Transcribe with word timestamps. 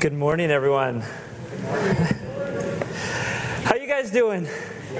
Good 0.00 0.12
morning, 0.12 0.52
everyone. 0.52 1.00
How 3.64 3.74
you 3.74 3.88
guys 3.88 4.12
doing? 4.12 4.46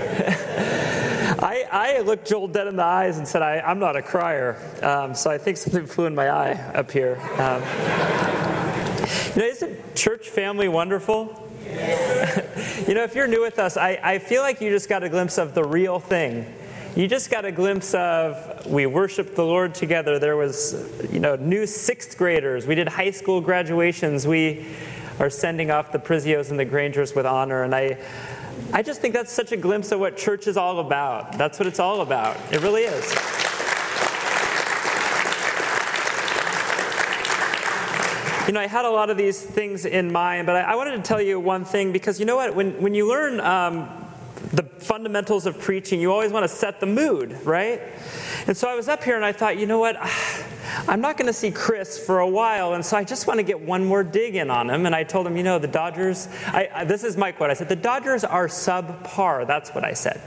I, 1.41 1.67
I 1.71 2.01
looked 2.01 2.27
Joel 2.27 2.49
dead 2.49 2.67
in 2.67 2.75
the 2.75 2.83
eyes 2.83 3.19
and 3.19 3.29
said, 3.29 3.41
I, 3.41 3.71
am 3.71 3.79
not 3.79 3.95
a 3.95 4.03
crier. 4.03 4.61
Um, 4.83 5.15
so 5.15 5.31
I 5.31 5.39
think 5.39 5.57
something 5.57 5.87
flew 5.87 6.07
in 6.07 6.17
my 6.17 6.29
eye 6.29 6.55
up 6.75 6.91
here. 6.91 7.17
Um, 7.35 7.63
you 9.37 9.43
know, 9.43 9.49
isn't 9.49 9.95
church 9.95 10.31
family 10.31 10.67
wonderful? 10.67 11.49
you 11.65 12.95
know, 12.95 13.05
if 13.05 13.15
you're 13.15 13.29
new 13.29 13.43
with 13.43 13.61
us, 13.61 13.77
I, 13.77 14.01
I 14.03 14.19
feel 14.19 14.43
like 14.43 14.61
you 14.61 14.69
just 14.71 14.89
got 14.89 15.05
a 15.05 15.09
glimpse 15.09 15.39
of 15.39 15.55
the 15.55 15.63
real 15.63 16.01
thing 16.01 16.45
you 16.97 17.07
just 17.07 17.31
got 17.31 17.45
a 17.45 17.53
glimpse 17.53 17.95
of 17.95 18.67
we 18.67 18.87
worshiped 18.87 19.37
the 19.37 19.45
Lord 19.45 19.75
together. 19.75 20.19
There 20.19 20.37
was, 20.37 20.75
you 21.13 21.21
know, 21.21 21.37
new 21.37 21.67
sixth 21.67 22.17
graders. 22.19 22.67
We 22.67 22.75
did 22.75 22.89
high 22.89 23.11
school 23.11 23.41
graduations. 23.41 24.27
We 24.27 24.67
are 25.21 25.31
sending 25.31 25.71
off 25.71 25.93
the 25.93 25.99
Prizios 25.99 26.51
and 26.51 26.59
the 26.59 26.65
Grangers 26.65 27.15
with 27.15 27.27
honor. 27.27 27.63
And 27.63 27.75
I, 27.75 27.99
I 28.73 28.83
just 28.83 29.01
think 29.01 29.15
that's 29.15 29.33
such 29.33 29.53
a 29.53 29.57
glimpse 29.57 29.93
of 29.93 30.01
what 30.01 30.17
church 30.17 30.47
is 30.47 30.57
all 30.57 30.81
about. 30.81 31.33
That's 31.39 31.59
what 31.59 31.69
it's 31.69 31.79
all 31.79 32.01
about. 32.01 32.37
It 32.53 32.63
really 32.63 32.83
is. 32.83 33.05
You 38.49 38.55
know, 38.55 38.61
I 38.61 38.67
had 38.67 38.87
a 38.87 38.91
lot 38.91 39.11
of 39.11 39.19
these 39.19 39.43
things 39.43 39.85
in 39.85 40.11
mind, 40.11 40.47
but 40.47 40.57
I, 40.57 40.73
I 40.73 40.75
wanted 40.75 40.93
to 40.93 41.03
tell 41.03 41.21
you 41.21 41.39
one 41.39 41.67
thing 41.67 41.93
because 41.93 42.19
you 42.19 42.25
know 42.25 42.37
what? 42.37 42.55
When, 42.55 42.81
when 42.81 42.95
you 42.95 43.07
learn 43.07 43.41
um, 43.41 43.98
the 44.53 44.63
fundamentals 44.63 45.47
of 45.47 45.59
preaching, 45.59 46.01
you 46.01 46.13
always 46.13 46.33
want 46.33 46.45
to 46.45 46.49
set 46.49 46.81
the 46.81 46.87
mood, 46.87 47.39
right? 47.45 47.81
And 48.47 48.57
so 48.57 48.69
I 48.69 48.75
was 48.75 48.89
up 48.89 49.05
here 49.05 49.17
and 49.17 49.25
I 49.25 49.33
thought, 49.33 49.59
you 49.59 49.67
know 49.67 49.79
what? 49.79 49.97
I'm 50.87 51.01
not 51.01 51.17
going 51.17 51.27
to 51.27 51.33
see 51.33 51.51
Chris 51.51 51.99
for 51.99 52.21
a 52.21 52.29
while, 52.29 52.75
and 52.75 52.85
so 52.85 52.97
I 52.97 53.03
just 53.03 53.27
want 53.27 53.39
to 53.39 53.43
get 53.43 53.61
one 53.61 53.85
more 53.85 54.05
dig 54.05 54.37
in 54.37 54.51
on 54.51 54.69
him. 54.69 54.87
And 54.87 54.95
I 54.95 55.03
told 55.03 55.27
him, 55.27 55.37
you 55.37 55.43
know, 55.43 55.59
the 55.59 55.67
Dodgers, 55.67 56.29
I, 56.47 56.69
I, 56.73 56.85
this 56.85 57.05
is 57.05 57.17
my 57.17 57.33
quote. 57.33 57.51
I 57.51 57.55
said, 57.55 57.69
the 57.69 57.77
Dodgers 57.77 58.23
are 58.23 58.49
subpar. 58.49 59.47
That's 59.47 59.71
what 59.71 59.85
I 59.85 59.95
said. 59.95 60.21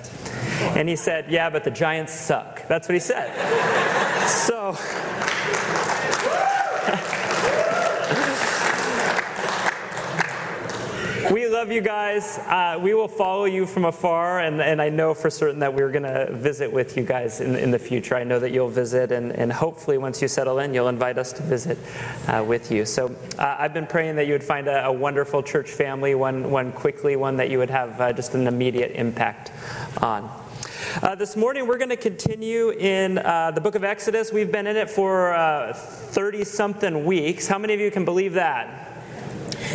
And 0.75 0.89
he 0.89 0.95
said, 0.95 1.31
yeah, 1.31 1.49
but 1.49 1.63
the 1.63 1.71
Giants 1.71 2.13
suck. 2.13 2.67
That's 2.67 2.87
what 2.87 2.93
he 2.93 2.99
said. 2.99 3.31
so. 4.27 4.75
Love 11.51 11.69
you 11.69 11.81
guys. 11.81 12.37
Uh, 12.47 12.79
we 12.81 12.93
will 12.93 13.09
follow 13.09 13.43
you 13.43 13.65
from 13.65 13.83
afar, 13.83 14.39
and, 14.39 14.61
and 14.61 14.81
I 14.81 14.87
know 14.87 15.13
for 15.13 15.29
certain 15.29 15.59
that 15.59 15.73
we're 15.73 15.91
going 15.91 16.03
to 16.03 16.31
visit 16.31 16.71
with 16.71 16.95
you 16.95 17.03
guys 17.03 17.41
in, 17.41 17.57
in 17.57 17.71
the 17.71 17.79
future. 17.79 18.15
I 18.15 18.23
know 18.23 18.39
that 18.39 18.51
you'll 18.51 18.69
visit, 18.69 19.11
and, 19.11 19.33
and 19.33 19.51
hopefully, 19.51 19.97
once 19.97 20.21
you 20.21 20.29
settle 20.29 20.59
in, 20.59 20.73
you'll 20.73 20.87
invite 20.87 21.17
us 21.17 21.33
to 21.33 21.43
visit 21.43 21.77
uh, 22.27 22.43
with 22.47 22.71
you. 22.71 22.85
So 22.85 23.13
uh, 23.37 23.57
I've 23.59 23.73
been 23.73 23.85
praying 23.85 24.15
that 24.15 24.27
you 24.27 24.33
would 24.33 24.43
find 24.43 24.69
a, 24.69 24.85
a, 24.85 24.93
wonderful 24.93 25.43
church 25.43 25.69
family, 25.69 26.15
one, 26.15 26.49
one 26.49 26.71
quickly, 26.71 27.17
one 27.17 27.35
that 27.35 27.49
you 27.49 27.57
would 27.57 27.69
have 27.69 27.99
uh, 27.99 28.13
just 28.13 28.33
an 28.33 28.47
immediate 28.47 28.91
impact 28.91 29.51
on. 30.01 30.31
Uh, 31.03 31.15
this 31.15 31.35
morning, 31.35 31.67
we're 31.67 31.77
going 31.77 31.89
to 31.89 31.97
continue 31.97 32.69
in 32.69 33.17
uh, 33.17 33.51
the 33.51 33.61
book 33.61 33.75
of 33.75 33.83
Exodus. 33.83 34.31
We've 34.31 34.51
been 34.51 34.67
in 34.67 34.77
it 34.77 34.89
for 34.89 35.73
30 35.75 36.45
something 36.45 37.03
weeks. 37.03 37.47
How 37.47 37.57
many 37.57 37.73
of 37.73 37.81
you 37.81 37.91
can 37.91 38.05
believe 38.05 38.33
that? 38.33 38.90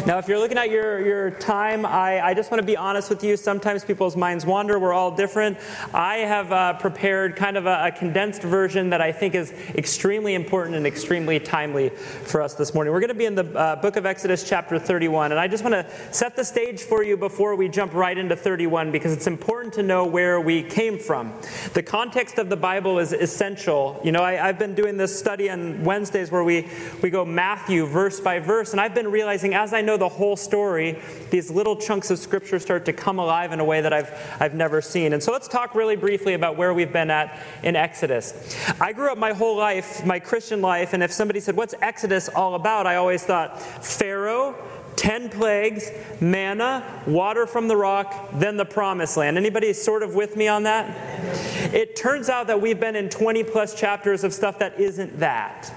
Now, 0.05 0.19
if 0.19 0.29
you're 0.29 0.39
looking 0.39 0.59
at 0.59 0.71
your, 0.71 1.01
your 1.01 1.31
time, 1.31 1.87
I, 1.87 2.21
I 2.21 2.35
just 2.35 2.51
want 2.51 2.61
to 2.61 2.67
be 2.67 2.77
honest 2.77 3.09
with 3.09 3.25
you. 3.25 3.37
Sometimes 3.37 3.85
people's 3.85 4.17
minds 4.17 4.45
wander. 4.45 4.79
We're 4.79 4.93
all 4.93 5.11
different. 5.11 5.59
I 5.95 6.19
have 6.19 6.53
uh, 6.53 6.75
prepared 6.75 7.35
kind 7.35 7.57
of 7.57 7.67
a, 7.67 7.87
a, 7.87 7.93
condensed 7.93 8.43
version 8.43 8.91
that 8.91 9.01
I 9.01 9.11
think 9.11 9.35
is 9.35 9.53
extremely 9.75 10.35
important 10.35 10.77
and 10.77 10.87
extremely 10.87 11.41
timely 11.41 11.89
for 11.89 12.43
us 12.43 12.55
this 12.55 12.75
morning. 12.75 12.93
We're 12.93 13.01
going 13.01 13.09
to 13.09 13.15
be 13.15 13.25
in 13.25 13.35
the 13.35 13.59
uh, 13.59 13.77
book 13.77 13.97
of 13.97 14.05
Exodus, 14.05 14.47
chapter 14.47 14.79
31. 14.79 15.33
And 15.33 15.41
I 15.41 15.49
just 15.49 15.65
want 15.65 15.73
to 15.73 15.87
set 16.13 16.37
the 16.37 16.45
stage 16.45 16.83
for 16.83 17.03
you 17.03 17.17
before 17.17 17.57
we 17.57 17.69
jump 17.69 17.95
right 17.95 18.17
into 18.17 18.37
31 18.37 18.93
because 18.93 19.13
it's 19.13 19.27
important 19.27 19.73
to 19.75 19.83
know 19.83 20.05
where 20.05 20.41
we 20.41 20.63
came 20.63 20.99
from. 20.99 21.33
The 21.73 21.83
context 21.83 22.39
of 22.39 22.51
the 22.51 22.57
Bible 22.57 22.99
is 22.99 23.13
essential. 23.13 24.01
You 24.05 24.13
know, 24.13 24.23
I, 24.23 24.47
I've 24.47 24.59
been 24.59 24.75
doing 24.75 24.99
this 24.99 25.19
study 25.19 25.49
on 25.49 25.83
Wednesdays 25.85 26.31
where 26.31 26.45
we, 26.45 26.69
we 27.03 27.09
go 27.09 27.25
Matthew 27.25 27.87
verse 27.87 28.21
by 28.21 28.41
verse, 28.41 28.73
and 28.73 28.81
I've 28.81 28.95
been 28.95 29.11
realizing 29.11 29.55
as 29.55 29.73
I 29.73 29.86
know 29.87 29.97
the 29.97 30.09
whole 30.09 30.37
story, 30.37 30.99
these 31.31 31.51
little 31.51 31.77
chunks 31.77 32.11
of 32.11 32.19
scripture 32.19 32.59
start 32.59 32.85
to 32.85 32.93
come 32.93 33.19
alive 33.19 33.53
in 33.53 33.61
a 33.61 33.65
way 33.65 33.81
that 33.81 33.93
I've, 33.93 34.13
I've 34.39 34.55
never 34.55 34.83
seen. 34.83 35.13
And 35.13 35.23
so 35.23 35.33
let's 35.33 35.49
talk 35.49 35.75
really 35.75 35.97
briefly 35.97 36.35
about 36.35 36.57
where 36.57 36.75
we've 36.75 36.93
been 36.93 37.11
at 37.11 37.41
in 37.63 37.77
Exodus. 37.77 38.57
I 38.81 38.93
grew 38.93 39.11
up 39.11 39.19
my 39.19 39.33
whole 39.33 39.57
life, 39.57 40.05
my 40.05 40.19
Christian 40.19 40.61
life, 40.61 40.93
and 40.93 41.03
if 41.03 41.13
somebody 41.13 41.41
said, 41.41 41.57
What's 41.57 41.75
Exodus 41.81 42.29
all 42.29 42.55
about? 42.55 42.87
I 42.87 42.97
always 42.97 43.23
thought 43.23 43.61
Pharaoh, 43.85 44.55
10 44.97 45.29
plagues, 45.29 45.91
manna, 46.21 47.03
water 47.07 47.47
from 47.47 47.69
the 47.69 47.77
rock, 47.77 48.31
then 48.35 48.57
the 48.57 48.65
promised 48.65 49.17
land. 49.17 49.37
Anybody 49.37 49.73
sort 49.73 50.03
of 50.03 50.15
with 50.15 50.37
me 50.37 50.49
on 50.49 50.65
that? 50.65 51.75
It 51.75 51.97
turns 51.97 52.29
out 52.29 52.47
that 52.47 52.61
we've 52.61 52.81
been 52.81 52.97
in 52.97 53.09
20 53.09 53.45
plus 53.45 53.75
chapters 53.75 54.25
of 54.25 54.33
stuff 54.33 54.59
that 54.59 54.81
isn't 54.81 55.19
that. 55.21 55.73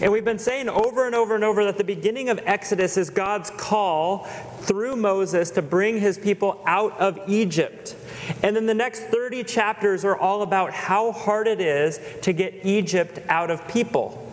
And 0.00 0.12
we've 0.12 0.24
been 0.24 0.38
saying 0.38 0.68
over 0.68 1.06
and 1.06 1.14
over 1.14 1.34
and 1.34 1.44
over 1.44 1.64
that 1.64 1.78
the 1.78 1.84
beginning 1.84 2.28
of 2.28 2.40
Exodus 2.44 2.96
is 2.96 3.10
God's 3.10 3.50
call 3.50 4.24
through 4.60 4.96
Moses 4.96 5.50
to 5.52 5.62
bring 5.62 6.00
his 6.00 6.18
people 6.18 6.62
out 6.66 6.98
of 6.98 7.18
Egypt. 7.28 7.96
And 8.42 8.54
then 8.54 8.66
the 8.66 8.74
next 8.74 9.00
30 9.04 9.44
chapters 9.44 10.04
are 10.04 10.16
all 10.16 10.42
about 10.42 10.72
how 10.72 11.12
hard 11.12 11.48
it 11.48 11.60
is 11.60 12.00
to 12.22 12.32
get 12.32 12.64
Egypt 12.64 13.18
out 13.28 13.50
of 13.50 13.66
people. 13.68 14.26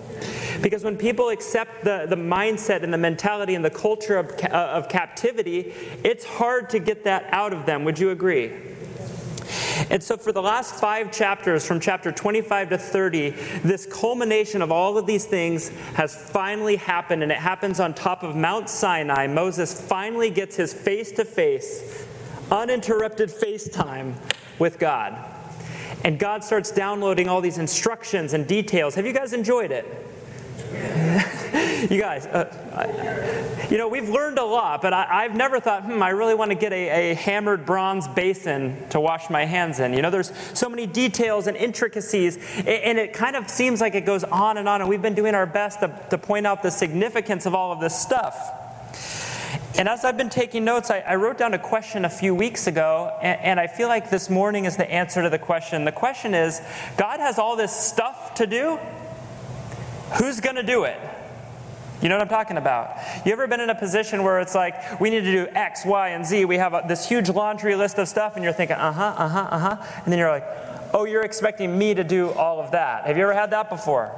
Because 0.62 0.84
when 0.84 0.98
people 0.98 1.30
accept 1.30 1.84
the, 1.84 2.06
the 2.10 2.16
mindset 2.16 2.84
and 2.84 2.92
the 2.92 2.98
mentality 2.98 3.56
and 3.56 3.64
the 3.64 3.70
culture 3.70 4.18
of, 4.18 4.32
uh, 4.44 4.48
of 4.48 4.90
captivity, 4.90 5.74
it's 6.04 6.26
hard 6.26 6.70
to 6.72 6.80
get 6.80 7.04
that 7.04 7.28
out 7.32 7.54
of 7.54 7.66
them. 7.66 7.84
Would 7.84 8.00
you 8.00 8.10
agree? 8.10 8.52
And 9.90 10.02
so, 10.02 10.18
for 10.18 10.32
the 10.32 10.42
last 10.42 10.76
five 10.76 11.12
chapters, 11.12 11.66
from 11.66 11.80
chapter 11.80 12.12
25 12.12 12.70
to 12.70 12.78
30, 12.78 13.30
this 13.64 13.86
culmination 13.86 14.62
of 14.62 14.72
all 14.72 14.98
of 14.98 15.06
these 15.06 15.26
things 15.26 15.70
has 15.96 16.16
finally 16.16 16.76
happened, 16.76 17.24
and 17.24 17.32
it 17.32 17.38
happens 17.38 17.80
on 17.80 17.94
top 17.94 18.24
of 18.24 18.36
Mount 18.36 18.70
Sinai. 18.70 19.28
Moses 19.28 19.80
finally 19.80 20.30
gets 20.30 20.56
his 20.56 20.74
face 20.74 21.12
to 21.14 21.26
face, 21.26 22.06
uninterrupted 22.52 23.30
FaceTime 23.30 24.14
with 24.60 24.80
God. 24.80 25.16
And 26.04 26.20
God 26.20 26.44
starts 26.44 26.72
downloading 26.72 27.28
all 27.28 27.42
these 27.42 27.58
instructions 27.58 28.34
and 28.34 28.48
details. 28.48 28.96
Have 28.96 29.06
you 29.06 29.14
guys 29.14 29.34
enjoyed 29.34 29.72
it? 29.72 29.86
you 31.90 32.00
guys, 32.00 32.26
uh, 32.26 33.68
you 33.70 33.78
know, 33.78 33.88
we've 33.88 34.10
learned 34.10 34.40
a 34.40 34.44
lot, 34.44 34.82
but 34.82 34.94
I, 34.94 35.24
have 35.24 35.36
never 35.36 35.60
thought, 35.60 35.84
hmm, 35.84 36.02
I 36.02 36.10
really 36.10 36.34
want 36.34 36.50
to 36.50 36.56
get 36.56 36.74
a, 36.74 37.12
a, 37.12 37.14
hammered 37.14 37.66
bronze 37.66 38.08
basin 38.08 38.78
to 38.90 39.00
wash 39.00 39.30
my 39.30 39.46
hands 39.46 39.80
in. 39.80 39.94
You 39.94 40.02
know, 40.02 40.10
there's 40.10 40.32
so 40.54 40.70
many 40.70 40.88
details 40.88 41.46
and 41.46 41.56
intricacies, 41.56 42.38
and 42.58 42.98
it 42.98 43.14
kind 43.14 43.36
of 43.36 43.50
seems 43.50 43.82
like 43.82 43.94
it 43.96 44.06
goes 44.06 44.24
on 44.24 44.58
and 44.58 44.68
on, 44.68 44.82
and 44.82 44.90
we've 44.90 45.02
been 45.02 45.14
doing 45.14 45.36
our 45.36 45.46
best 45.46 45.82
to, 45.82 45.94
to 46.10 46.18
point 46.18 46.48
out 46.48 46.64
the 46.64 46.72
significance 46.72 47.46
of 47.46 47.54
all 47.54 47.72
of 47.72 47.80
this 47.80 48.00
stuff. 48.00 48.36
And 49.78 49.88
as 49.88 50.04
I've 50.04 50.18
been 50.18 50.30
taking 50.30 50.66
notes, 50.66 50.90
I, 50.90 51.00
I, 51.00 51.16
wrote 51.16 51.38
down 51.38 51.54
a 51.54 51.60
question 51.60 52.06
a 52.06 52.10
few 52.10 52.34
weeks 52.34 52.66
ago, 52.66 53.16
and, 53.22 53.40
and, 53.42 53.60
I 53.60 53.68
feel 53.68 53.88
like 53.88 54.10
this 54.10 54.28
morning 54.28 54.66
is 54.66 54.76
the 54.76 54.90
answer 54.90 55.22
to 55.22 55.30
the 55.30 55.38
question. 55.38 55.86
The 55.86 55.92
question 55.92 56.34
is 56.34 56.60
God 56.98 57.20
has 57.20 57.38
all 57.38 57.56
this 57.56 57.72
stuff 57.72 58.34
to 58.36 58.48
do, 58.48 58.80
Who's 60.14 60.40
going 60.40 60.56
to 60.56 60.64
do 60.64 60.86
it? 60.86 60.98
You 62.02 62.10
know 62.10 62.16
what 62.16 62.22
I'm 62.22 62.30
talking 62.30 62.58
about? 62.58 62.96
You 63.26 63.32
ever 63.32 63.48
been 63.48 63.60
in 63.60 63.72
a 63.72 63.76
position 63.76 64.24
where 64.24 64.40
it's 64.40 64.54
like, 64.54 65.00
we 65.00 65.10
need 65.10 65.22
to 65.22 65.32
do 65.32 65.48
X, 65.56 65.84
Y, 65.84 66.10
and 66.10 66.24
Z? 66.24 66.46
We 66.46 66.58
have 66.58 66.76
a, 66.76 66.84
this 66.88 67.10
huge 67.10 67.28
laundry 67.28 67.76
list 67.76 67.98
of 67.98 68.08
stuff, 68.08 68.36
and 68.36 68.44
you're 68.44 68.54
thinking, 68.54 68.76
uh 68.76 68.92
huh, 68.92 69.16
uh 69.18 69.28
huh, 69.28 69.48
uh 69.50 69.60
huh. 69.60 70.02
And 70.04 70.12
then 70.12 70.20
you're 70.20 70.30
like, 70.30 70.46
oh, 70.94 71.06
you're 71.06 71.24
expecting 71.24 71.76
me 71.76 71.96
to 71.96 72.04
do 72.04 72.30
all 72.32 72.60
of 72.60 72.72
that. 72.72 73.08
Have 73.08 73.18
you 73.18 73.24
ever 73.24 73.34
had 73.34 73.50
that 73.50 73.70
before? 73.70 74.14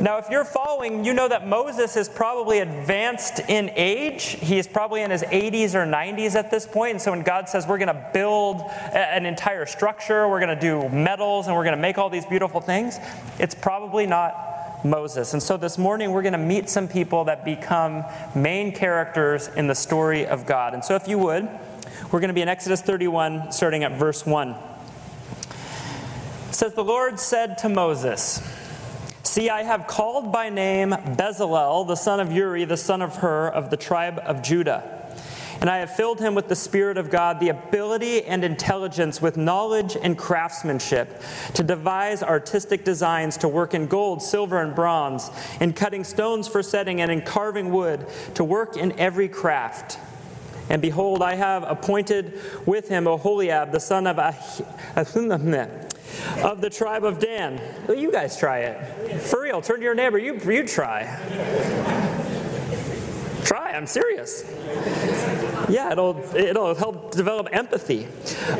Now, 0.00 0.16
if 0.16 0.30
you're 0.30 0.46
following, 0.46 1.04
you 1.04 1.12
know 1.12 1.28
that 1.28 1.46
Moses 1.46 1.94
is 1.96 2.08
probably 2.08 2.60
advanced 2.60 3.38
in 3.48 3.70
age. 3.76 4.24
He 4.24 4.58
is 4.58 4.66
probably 4.66 5.02
in 5.02 5.10
his 5.10 5.22
80s 5.22 5.74
or 5.74 5.86
90s 5.86 6.34
at 6.34 6.50
this 6.50 6.66
point. 6.66 6.92
And 6.92 7.02
so 7.02 7.10
when 7.10 7.22
God 7.22 7.50
says 7.50 7.66
we're 7.66 7.78
going 7.78 7.94
to 7.94 8.10
build 8.14 8.62
an 8.92 9.26
entire 9.26 9.66
structure, 9.66 10.26
we're 10.26 10.40
going 10.40 10.58
to 10.58 10.60
do 10.60 10.88
metals, 10.88 11.46
and 11.48 11.54
we're 11.54 11.64
going 11.64 11.76
to 11.76 11.82
make 11.82 11.98
all 11.98 12.08
these 12.08 12.26
beautiful 12.26 12.62
things, 12.62 12.98
it's 13.38 13.54
probably 13.54 14.06
not 14.06 14.53
Moses. 14.84 15.32
And 15.32 15.42
so 15.42 15.56
this 15.56 15.78
morning 15.78 16.12
we're 16.12 16.22
going 16.22 16.32
to 16.32 16.38
meet 16.38 16.68
some 16.68 16.86
people 16.86 17.24
that 17.24 17.44
become 17.44 18.04
main 18.34 18.72
characters 18.72 19.48
in 19.48 19.66
the 19.66 19.74
story 19.74 20.26
of 20.26 20.46
God. 20.46 20.74
And 20.74 20.84
so 20.84 20.94
if 20.94 21.08
you 21.08 21.18
would, 21.18 21.48
we're 22.12 22.20
going 22.20 22.28
to 22.28 22.34
be 22.34 22.42
in 22.42 22.48
Exodus 22.48 22.82
31, 22.82 23.50
starting 23.50 23.82
at 23.82 23.98
verse 23.98 24.26
1. 24.26 24.50
It 24.50 24.56
says, 26.50 26.74
The 26.74 26.84
Lord 26.84 27.18
said 27.18 27.58
to 27.58 27.68
Moses, 27.68 28.40
See, 29.22 29.50
I 29.50 29.62
have 29.62 29.86
called 29.86 30.30
by 30.30 30.50
name 30.50 30.90
Bezalel, 30.90 31.86
the 31.88 31.96
son 31.96 32.20
of 32.20 32.30
Uri, 32.30 32.64
the 32.66 32.76
son 32.76 33.02
of 33.02 33.16
Hur, 33.16 33.48
of 33.48 33.70
the 33.70 33.76
tribe 33.76 34.20
of 34.24 34.42
Judah. 34.42 34.93
And 35.64 35.70
I 35.70 35.78
have 35.78 35.96
filled 35.96 36.20
him 36.20 36.34
with 36.34 36.48
the 36.48 36.56
Spirit 36.56 36.98
of 36.98 37.08
God, 37.08 37.40
the 37.40 37.48
ability 37.48 38.22
and 38.26 38.44
intelligence, 38.44 39.22
with 39.22 39.38
knowledge 39.38 39.96
and 39.96 40.18
craftsmanship, 40.18 41.22
to 41.54 41.62
devise 41.62 42.22
artistic 42.22 42.84
designs, 42.84 43.38
to 43.38 43.48
work 43.48 43.72
in 43.72 43.86
gold, 43.86 44.20
silver, 44.22 44.60
and 44.60 44.74
bronze, 44.74 45.30
in 45.62 45.72
cutting 45.72 46.04
stones 46.04 46.46
for 46.46 46.62
setting, 46.62 47.00
and 47.00 47.10
in 47.10 47.22
carving 47.22 47.72
wood, 47.72 48.06
to 48.34 48.44
work 48.44 48.76
in 48.76 48.92
every 49.00 49.26
craft. 49.26 49.98
And 50.68 50.82
behold, 50.82 51.22
I 51.22 51.34
have 51.34 51.62
appointed 51.62 52.38
with 52.66 52.90
him 52.90 53.04
Oholiab, 53.04 53.72
the 53.72 53.80
son 53.80 54.06
of 54.06 54.18
Ahihud 54.18 55.90
of 56.44 56.60
the 56.60 56.68
tribe 56.68 57.04
of 57.04 57.18
Dan. 57.18 57.58
Well, 57.88 57.96
you 57.96 58.12
guys 58.12 58.38
try 58.38 58.58
it. 58.58 59.18
For 59.18 59.40
real, 59.40 59.62
turn 59.62 59.78
to 59.78 59.82
your 59.82 59.94
neighbor. 59.94 60.18
You, 60.18 60.38
you 60.38 60.66
try. 60.66 61.04
try, 63.44 63.72
I'm 63.72 63.86
serious. 63.86 64.44
Yeah, 65.68 65.92
it'll, 65.92 66.18
it'll 66.34 66.74
help 66.74 67.12
develop 67.12 67.48
empathy. 67.52 68.06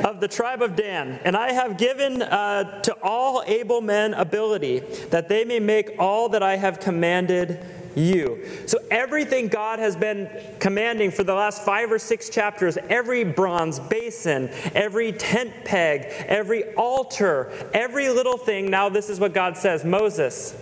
Of 0.04 0.20
the 0.20 0.28
tribe 0.28 0.62
of 0.62 0.76
Dan. 0.76 1.20
And 1.24 1.36
I 1.36 1.52
have 1.52 1.76
given 1.76 2.22
uh, 2.22 2.82
to 2.82 2.96
all 3.02 3.42
able 3.46 3.80
men 3.80 4.14
ability 4.14 4.80
that 5.10 5.28
they 5.28 5.44
may 5.44 5.60
make 5.60 5.96
all 5.98 6.28
that 6.30 6.42
I 6.42 6.56
have 6.56 6.80
commanded 6.80 7.64
you. 7.96 8.44
So, 8.66 8.78
everything 8.90 9.48
God 9.48 9.78
has 9.78 9.96
been 9.96 10.28
commanding 10.58 11.10
for 11.10 11.24
the 11.24 11.34
last 11.34 11.64
five 11.64 11.92
or 11.92 11.98
six 11.98 12.28
chapters 12.28 12.76
every 12.88 13.24
bronze 13.24 13.78
basin, 13.78 14.50
every 14.74 15.12
tent 15.12 15.52
peg, 15.64 16.06
every 16.26 16.74
altar, 16.74 17.52
every 17.72 18.08
little 18.08 18.36
thing 18.36 18.70
now 18.70 18.88
this 18.88 19.08
is 19.08 19.20
what 19.20 19.32
God 19.32 19.56
says 19.56 19.84
Moses, 19.84 20.54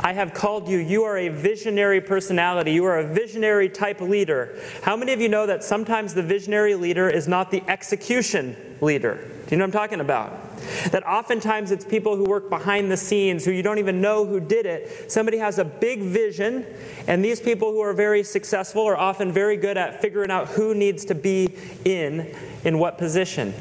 I 0.00 0.12
have 0.12 0.34
called 0.34 0.68
you. 0.68 0.78
You 0.78 1.04
are 1.04 1.16
a 1.16 1.28
visionary 1.28 2.00
personality. 2.00 2.72
You 2.72 2.84
are 2.84 2.98
a 2.98 3.06
visionary 3.06 3.68
type 3.68 4.00
leader. 4.00 4.60
How 4.82 4.96
many 4.96 5.12
of 5.12 5.20
you 5.20 5.28
know 5.28 5.46
that 5.46 5.64
sometimes 5.64 6.14
the 6.14 6.22
visionary 6.22 6.74
leader 6.74 7.08
is 7.08 7.28
not 7.28 7.50
the 7.50 7.62
execution 7.68 8.56
leader? 8.80 9.16
Do 9.46 9.50
you 9.50 9.58
know 9.58 9.64
what 9.64 9.74
I'm 9.74 9.80
talking 9.80 10.00
about? 10.00 10.58
That 10.90 11.06
oftentimes 11.06 11.70
it's 11.70 11.84
people 11.84 12.16
who 12.16 12.24
work 12.24 12.48
behind 12.48 12.90
the 12.90 12.96
scenes 12.96 13.44
who 13.44 13.50
you 13.50 13.62
don't 13.62 13.78
even 13.78 14.00
know 14.00 14.24
who 14.24 14.40
did 14.40 14.64
it. 14.64 15.12
Somebody 15.12 15.36
has 15.38 15.58
a 15.58 15.64
big 15.64 16.00
vision, 16.00 16.64
and 17.06 17.22
these 17.22 17.40
people 17.40 17.70
who 17.70 17.80
are 17.80 17.92
very 17.92 18.22
successful 18.22 18.84
are 18.84 18.96
often 18.96 19.32
very 19.32 19.58
good 19.58 19.76
at 19.76 20.00
figuring 20.00 20.30
out 20.30 20.48
who 20.48 20.74
needs 20.74 21.04
to 21.06 21.14
be 21.14 21.54
in 21.84 22.34
in 22.64 22.78
what 22.78 22.96
position. 22.96 23.52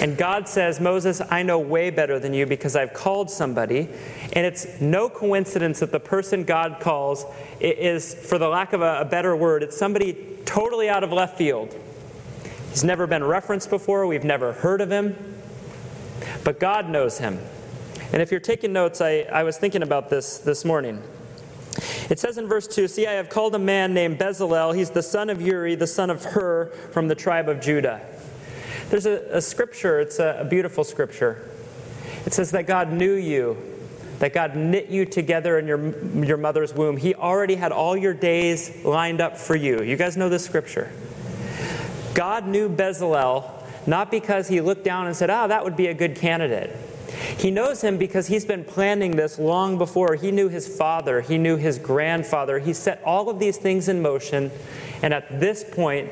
And 0.00 0.16
God 0.16 0.48
says, 0.48 0.80
Moses, 0.80 1.20
I 1.30 1.42
know 1.42 1.58
way 1.58 1.90
better 1.90 2.18
than 2.18 2.32
you 2.32 2.46
because 2.46 2.74
I've 2.74 2.94
called 2.94 3.30
somebody. 3.30 3.88
And 4.32 4.46
it's 4.46 4.80
no 4.80 5.08
coincidence 5.08 5.80
that 5.80 5.92
the 5.92 6.00
person 6.00 6.44
God 6.44 6.78
calls 6.80 7.26
is, 7.60 8.14
for 8.14 8.38
the 8.38 8.48
lack 8.48 8.72
of 8.72 8.80
a, 8.82 9.04
better 9.04 9.36
word, 9.36 9.62
it's 9.62 9.76
somebody 9.76 10.16
totally 10.44 10.88
out 10.88 11.04
of 11.04 11.12
left 11.12 11.36
field. 11.36 11.76
He's 12.70 12.84
never 12.84 13.06
been 13.06 13.24
referenced 13.24 13.68
before, 13.68 14.06
we've 14.06 14.24
never 14.24 14.52
heard 14.52 14.80
of 14.80 14.90
him, 14.90 15.16
but 16.44 16.60
God 16.60 16.88
knows 16.88 17.18
him. 17.18 17.38
And 18.12 18.22
if 18.22 18.30
you're 18.30 18.40
taking 18.40 18.72
notes, 18.72 19.00
I, 19.00 19.26
I 19.32 19.42
was 19.42 19.58
thinking 19.58 19.82
about 19.82 20.08
this 20.08 20.38
this 20.38 20.64
morning. 20.64 21.02
It 22.08 22.18
says 22.18 22.38
in 22.38 22.48
verse 22.48 22.66
2 22.66 22.88
See, 22.88 23.06
I 23.06 23.12
have 23.12 23.28
called 23.28 23.54
a 23.54 23.58
man 23.58 23.94
named 23.94 24.18
Bezalel. 24.18 24.74
He's 24.74 24.90
the 24.90 25.02
son 25.02 25.30
of 25.30 25.40
Uri, 25.40 25.74
the 25.74 25.86
son 25.86 26.10
of 26.10 26.24
Hur, 26.24 26.66
from 26.92 27.08
the 27.08 27.14
tribe 27.14 27.48
of 27.48 27.60
Judah. 27.60 28.00
There's 28.90 29.06
a, 29.06 29.22
a 29.30 29.40
scripture, 29.40 30.00
it's 30.00 30.18
a, 30.18 30.38
a 30.40 30.44
beautiful 30.44 30.84
scripture. 30.84 31.48
It 32.26 32.34
says 32.34 32.50
that 32.50 32.66
God 32.66 32.92
knew 32.92 33.14
you, 33.14 33.56
that 34.18 34.34
God 34.34 34.56
knit 34.56 34.88
you 34.88 35.06
together 35.06 35.58
in 35.58 35.66
your, 35.66 36.24
your 36.24 36.36
mother's 36.36 36.74
womb. 36.74 36.96
He 36.96 37.14
already 37.14 37.54
had 37.54 37.72
all 37.72 37.96
your 37.96 38.12
days 38.12 38.84
lined 38.84 39.20
up 39.20 39.38
for 39.38 39.54
you. 39.54 39.82
You 39.82 39.96
guys 39.96 40.16
know 40.16 40.28
this 40.28 40.44
scripture. 40.44 40.92
God 42.14 42.46
knew 42.46 42.68
Bezalel 42.68 43.60
not 43.86 44.10
because 44.10 44.48
he 44.48 44.60
looked 44.60 44.84
down 44.84 45.06
and 45.06 45.16
said, 45.16 45.30
Ah, 45.30 45.44
oh, 45.44 45.48
that 45.48 45.64
would 45.64 45.76
be 45.76 45.86
a 45.86 45.94
good 45.94 46.16
candidate. 46.16 46.76
He 47.38 47.50
knows 47.50 47.82
him 47.82 47.96
because 47.96 48.26
he's 48.26 48.44
been 48.44 48.64
planning 48.64 49.12
this 49.12 49.38
long 49.38 49.78
before. 49.78 50.16
He 50.16 50.30
knew 50.30 50.48
his 50.48 50.68
father, 50.76 51.20
he 51.20 51.38
knew 51.38 51.56
his 51.56 51.78
grandfather. 51.78 52.58
He 52.58 52.72
set 52.72 53.02
all 53.04 53.30
of 53.30 53.38
these 53.38 53.56
things 53.56 53.88
in 53.88 54.02
motion, 54.02 54.50
and 55.02 55.14
at 55.14 55.40
this 55.40 55.64
point, 55.64 56.10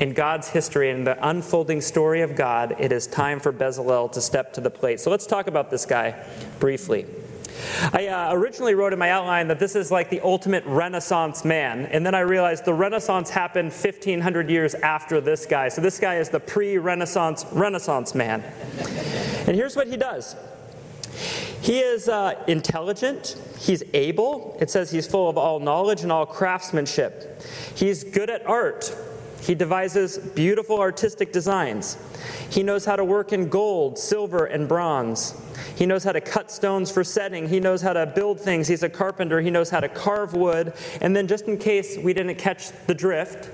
in 0.00 0.14
God's 0.14 0.48
history 0.48 0.90
and 0.90 1.06
the 1.06 1.28
unfolding 1.28 1.80
story 1.80 2.22
of 2.22 2.34
God, 2.34 2.76
it 2.78 2.92
is 2.92 3.06
time 3.06 3.40
for 3.40 3.52
Bezalel 3.52 4.10
to 4.12 4.20
step 4.20 4.52
to 4.54 4.60
the 4.60 4.70
plate. 4.70 5.00
So 5.00 5.10
let's 5.10 5.26
talk 5.26 5.46
about 5.46 5.70
this 5.70 5.86
guy 5.86 6.24
briefly. 6.58 7.06
I 7.92 8.08
uh, 8.08 8.32
originally 8.32 8.74
wrote 8.74 8.92
in 8.92 8.98
my 8.98 9.10
outline 9.10 9.48
that 9.48 9.58
this 9.58 9.76
is 9.76 9.90
like 9.90 10.10
the 10.10 10.20
ultimate 10.20 10.64
Renaissance 10.64 11.44
man, 11.44 11.86
and 11.86 12.04
then 12.04 12.14
I 12.14 12.20
realized 12.20 12.64
the 12.64 12.74
Renaissance 12.74 13.30
happened 13.30 13.72
1500 13.72 14.50
years 14.50 14.74
after 14.74 15.20
this 15.20 15.46
guy. 15.46 15.68
So 15.68 15.80
this 15.80 15.98
guy 15.98 16.16
is 16.16 16.30
the 16.30 16.40
pre 16.40 16.78
Renaissance 16.78 17.44
Renaissance 17.52 18.14
man. 18.14 18.42
And 19.46 19.56
here's 19.56 19.76
what 19.76 19.86
he 19.88 19.96
does 19.96 20.34
he 21.62 21.78
is 21.78 22.08
uh, 22.08 22.42
intelligent, 22.48 23.36
he's 23.58 23.84
able. 23.94 24.56
It 24.60 24.68
says 24.68 24.90
he's 24.90 25.06
full 25.06 25.28
of 25.28 25.38
all 25.38 25.60
knowledge 25.60 26.02
and 26.02 26.10
all 26.10 26.26
craftsmanship. 26.26 27.40
He's 27.76 28.02
good 28.02 28.30
at 28.30 28.44
art. 28.46 28.92
He 29.42 29.56
devises 29.56 30.18
beautiful 30.18 30.78
artistic 30.78 31.32
designs. 31.32 31.98
He 32.48 32.62
knows 32.62 32.84
how 32.84 32.94
to 32.94 33.04
work 33.04 33.32
in 33.32 33.48
gold, 33.48 33.98
silver, 33.98 34.46
and 34.46 34.68
bronze. 34.68 35.34
He 35.74 35.84
knows 35.84 36.04
how 36.04 36.12
to 36.12 36.20
cut 36.20 36.52
stones 36.52 36.92
for 36.92 37.02
setting. 37.02 37.48
He 37.48 37.58
knows 37.58 37.82
how 37.82 37.92
to 37.92 38.06
build 38.06 38.38
things. 38.38 38.68
He's 38.68 38.84
a 38.84 38.88
carpenter. 38.88 39.40
He 39.40 39.50
knows 39.50 39.68
how 39.68 39.80
to 39.80 39.88
carve 39.88 40.34
wood. 40.34 40.74
And 41.00 41.16
then, 41.16 41.26
just 41.26 41.48
in 41.48 41.58
case 41.58 41.98
we 41.98 42.14
didn't 42.14 42.36
catch 42.36 42.70
the 42.86 42.94
drift, 42.94 43.50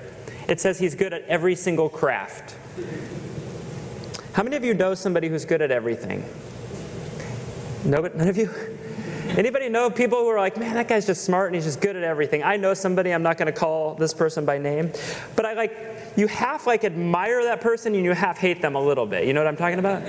it 0.47 0.61
says 0.61 0.79
he's 0.79 0.95
good 0.95 1.15
at 1.15 1.23
every 1.25 1.55
single 1.55 1.89
craft. 1.89 2.55
How 4.35 4.43
many 4.43 4.57
of 4.57 4.65
you 4.65 4.75
know 4.75 4.95
somebody 4.95 5.29
who's 5.29 5.47
good 5.47 5.63
at 5.63 5.71
everything? 5.71 6.23
No, 7.85 8.03
but 8.03 8.15
none 8.15 8.29
of 8.29 8.37
you? 8.37 8.51
Anybody 9.39 9.69
know 9.69 9.89
people 9.89 10.19
who 10.19 10.29
are 10.31 10.37
like, 10.37 10.57
man, 10.57 10.75
that 10.75 10.89
guy's 10.89 11.07
just 11.07 11.23
smart 11.23 11.47
and 11.47 11.55
he's 11.55 11.65
just 11.65 11.81
good 11.81 11.95
at 11.95 12.03
everything? 12.03 12.43
I 12.43 12.57
know 12.57 12.75
somebody, 12.75 13.13
I'm 13.13 13.23
not 13.23 13.39
going 13.39 13.47
to 13.47 13.53
call 13.53 13.95
this 13.95 14.13
person 14.13 14.45
by 14.45 14.59
name, 14.59 14.91
but 15.37 15.47
I 15.47 15.53
like, 15.53 15.77
you 16.17 16.27
half 16.27 16.67
like 16.67 16.83
admire 16.83 17.45
that 17.45 17.61
person 17.61 17.95
and 17.95 18.05
you 18.05 18.15
half 18.15 18.37
hate 18.37 18.61
them 18.61 18.75
a 18.75 18.81
little 18.81 19.07
bit. 19.07 19.29
You 19.29 19.35
know 19.35 19.41
what 19.41 19.47
I'm 19.47 19.57
talking 19.57 19.79
about? 19.79 20.03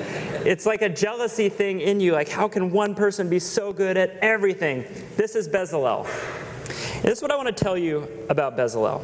It's 0.48 0.66
like 0.66 0.82
a 0.82 0.90
jealousy 0.90 1.48
thing 1.48 1.80
in 1.80 2.00
you. 2.00 2.14
Like, 2.14 2.28
how 2.28 2.48
can 2.48 2.72
one 2.72 2.96
person 2.96 3.30
be 3.30 3.38
so 3.38 3.72
good 3.72 3.98
at 3.98 4.18
everything? 4.18 4.84
This 5.16 5.36
is 5.36 5.48
Bezalel. 5.48 6.08
And 6.96 7.04
this 7.04 7.20
is 7.20 7.22
what 7.22 7.30
I 7.30 7.36
want 7.36 7.56
to 7.56 7.64
tell 7.64 7.78
you 7.78 8.08
about 8.30 8.58
Bezalel. 8.58 9.04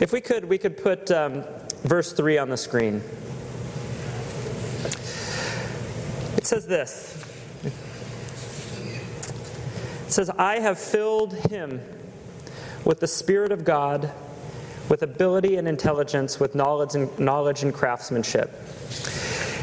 If 0.00 0.12
we 0.12 0.20
could, 0.20 0.44
we 0.44 0.56
could 0.56 0.76
put 0.76 1.10
um, 1.10 1.42
verse 1.82 2.12
3 2.12 2.38
on 2.38 2.48
the 2.48 2.56
screen. 2.56 3.02
It 6.36 6.46
says 6.46 6.64
this 6.64 7.21
it 10.12 10.14
says, 10.14 10.30
I 10.36 10.58
have 10.58 10.78
filled 10.78 11.32
him 11.32 11.80
with 12.84 13.00
the 13.00 13.06
Spirit 13.06 13.50
of 13.50 13.64
God, 13.64 14.12
with 14.90 15.02
ability 15.02 15.56
and 15.56 15.66
intelligence, 15.66 16.38
with 16.38 16.54
knowledge 16.54 16.94
and, 16.94 17.18
knowledge 17.18 17.62
and 17.62 17.72
craftsmanship. 17.72 18.50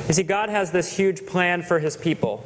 You 0.07 0.13
see, 0.15 0.23
God 0.23 0.50
has 0.50 0.71
this 0.71 0.97
huge 0.97 1.27
plan 1.27 1.62
for 1.62 1.77
his 1.77 1.95
people. 1.95 2.43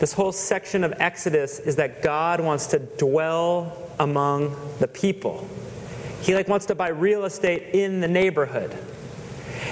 This 0.00 0.12
whole 0.12 0.32
section 0.32 0.84
of 0.84 0.92
Exodus 0.98 1.58
is 1.58 1.76
that 1.76 2.02
God 2.02 2.40
wants 2.40 2.66
to 2.66 2.78
dwell 2.78 3.90
among 3.98 4.54
the 4.78 4.88
people. 4.88 5.48
He 6.20 6.34
like 6.34 6.46
wants 6.46 6.66
to 6.66 6.74
buy 6.74 6.88
real 6.88 7.24
estate 7.24 7.74
in 7.74 8.00
the 8.00 8.08
neighborhood. 8.08 8.76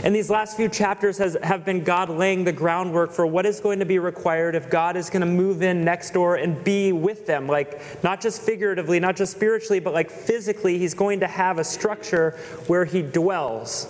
And 0.04 0.14
these 0.14 0.30
last 0.30 0.56
few 0.56 0.68
chapters 0.68 1.18
has, 1.18 1.36
have 1.42 1.64
been 1.64 1.82
God 1.82 2.10
laying 2.10 2.44
the 2.44 2.52
groundwork 2.52 3.12
for 3.12 3.26
what 3.26 3.46
is 3.46 3.60
going 3.60 3.78
to 3.78 3.84
be 3.84 3.98
required 3.98 4.54
if 4.54 4.68
God 4.70 4.96
is 4.96 5.10
going 5.10 5.20
to 5.20 5.26
move 5.26 5.62
in 5.62 5.84
next 5.84 6.10
door 6.10 6.36
and 6.36 6.62
be 6.62 6.92
with 6.92 7.26
them. 7.26 7.46
Like, 7.46 8.02
not 8.02 8.20
just 8.20 8.42
figuratively, 8.42 9.00
not 9.00 9.16
just 9.16 9.32
spiritually, 9.32 9.80
but 9.80 9.94
like 9.94 10.10
physically, 10.10 10.78
He's 10.78 10.94
going 10.94 11.20
to 11.20 11.26
have 11.26 11.58
a 11.58 11.64
structure 11.64 12.32
where 12.66 12.84
He 12.84 13.02
dwells. 13.02 13.88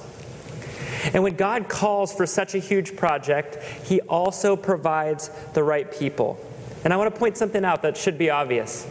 And 1.12 1.22
when 1.22 1.36
God 1.36 1.68
calls 1.68 2.12
for 2.12 2.26
such 2.26 2.54
a 2.54 2.58
huge 2.58 2.96
project, 2.96 3.62
He 3.84 4.00
also 4.02 4.56
provides 4.56 5.30
the 5.54 5.62
right 5.62 5.90
people. 5.90 6.38
And 6.84 6.92
I 6.92 6.96
want 6.96 7.12
to 7.12 7.18
point 7.18 7.36
something 7.36 7.64
out 7.64 7.82
that 7.82 7.96
should 7.96 8.16
be 8.18 8.30
obvious. 8.30 8.86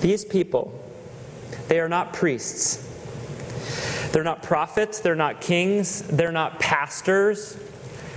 These 0.00 0.24
people, 0.24 0.72
they 1.68 1.78
are 1.78 1.88
not 1.88 2.12
priests. 2.12 2.86
They're 4.12 4.24
not 4.24 4.42
prophets, 4.42 5.00
they're 5.00 5.14
not 5.14 5.40
kings, 5.40 6.02
they're 6.02 6.32
not 6.32 6.58
pastors, 6.58 7.56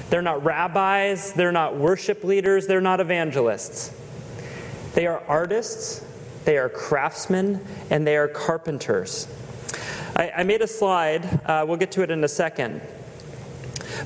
they're 0.10 0.24
not 0.24 0.44
rabbis, 0.44 1.34
they're 1.34 1.52
not 1.52 1.76
worship 1.76 2.24
leaders, 2.24 2.66
they're 2.66 2.82
not 2.82 3.00
evangelists. 3.00 3.94
They 4.96 5.06
are 5.08 5.24
artists, 5.28 6.04
they 6.46 6.58
are 6.58 6.70
craftsmen, 6.70 7.66
and 7.90 8.06
they 8.08 8.18
are 8.18 8.28
carpenters. 8.28 9.28
I, 10.16 10.32
I 10.38 10.44
made 10.44 10.62
a 10.62 10.68
slide, 10.68 11.26
uh, 11.46 11.66
we'll 11.68 11.78
get 11.78 11.92
to 11.94 12.02
it 12.02 12.12
in 12.12 12.24
a 12.24 12.28
second. 12.28 12.82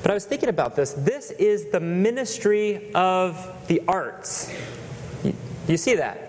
But 0.02 0.10
I 0.10 0.14
was 0.14 0.24
thinking 0.24 0.48
about 0.48 0.76
this. 0.76 0.92
This 0.92 1.30
is 1.32 1.70
the 1.70 1.80
ministry 1.80 2.92
of 2.94 3.66
the 3.68 3.82
arts. 3.88 4.52
You, 5.24 5.34
you 5.66 5.76
see 5.76 5.94
that? 5.96 6.27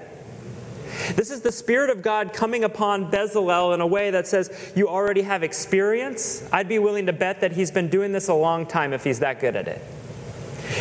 This 1.15 1.31
is 1.31 1.41
the 1.41 1.51
Spirit 1.51 1.89
of 1.89 2.01
God 2.01 2.33
coming 2.33 2.63
upon 2.63 3.09
Bezalel 3.09 3.73
in 3.73 3.81
a 3.81 3.87
way 3.87 4.11
that 4.11 4.27
says, 4.27 4.71
You 4.75 4.87
already 4.87 5.21
have 5.21 5.43
experience. 5.43 6.47
I'd 6.51 6.67
be 6.67 6.79
willing 6.79 7.05
to 7.07 7.13
bet 7.13 7.41
that 7.41 7.53
he's 7.53 7.71
been 7.71 7.89
doing 7.89 8.11
this 8.11 8.27
a 8.27 8.33
long 8.33 8.65
time 8.65 8.93
if 8.93 9.03
he's 9.03 9.19
that 9.19 9.39
good 9.39 9.55
at 9.55 9.67
it. 9.67 9.81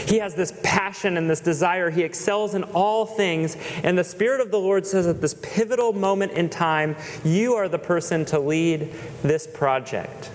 He 0.07 0.19
has 0.19 0.35
this 0.35 0.53
passion 0.63 1.17
and 1.17 1.31
this 1.31 1.41
desire. 1.41 1.91
He 1.91 2.03
excels 2.03 2.55
in 2.55 2.65
all 2.65 3.07
things. 3.07 3.57
And 3.83 3.97
the 3.97 4.05
Spirit 4.05 4.41
of 4.41 4.51
the 4.51 4.59
Lord 4.59 4.87
says 4.87 5.07
at 5.07 5.21
this 5.21 5.35
pivotal 5.35 5.93
moment 5.93 6.33
in 6.33 6.51
time, 6.51 6.97
you 7.25 7.55
are 7.55 7.69
the 7.69 7.79
person 7.79 8.25
to 8.27 8.39
lead 8.39 8.93
this 9.23 9.47
project. 9.47 10.31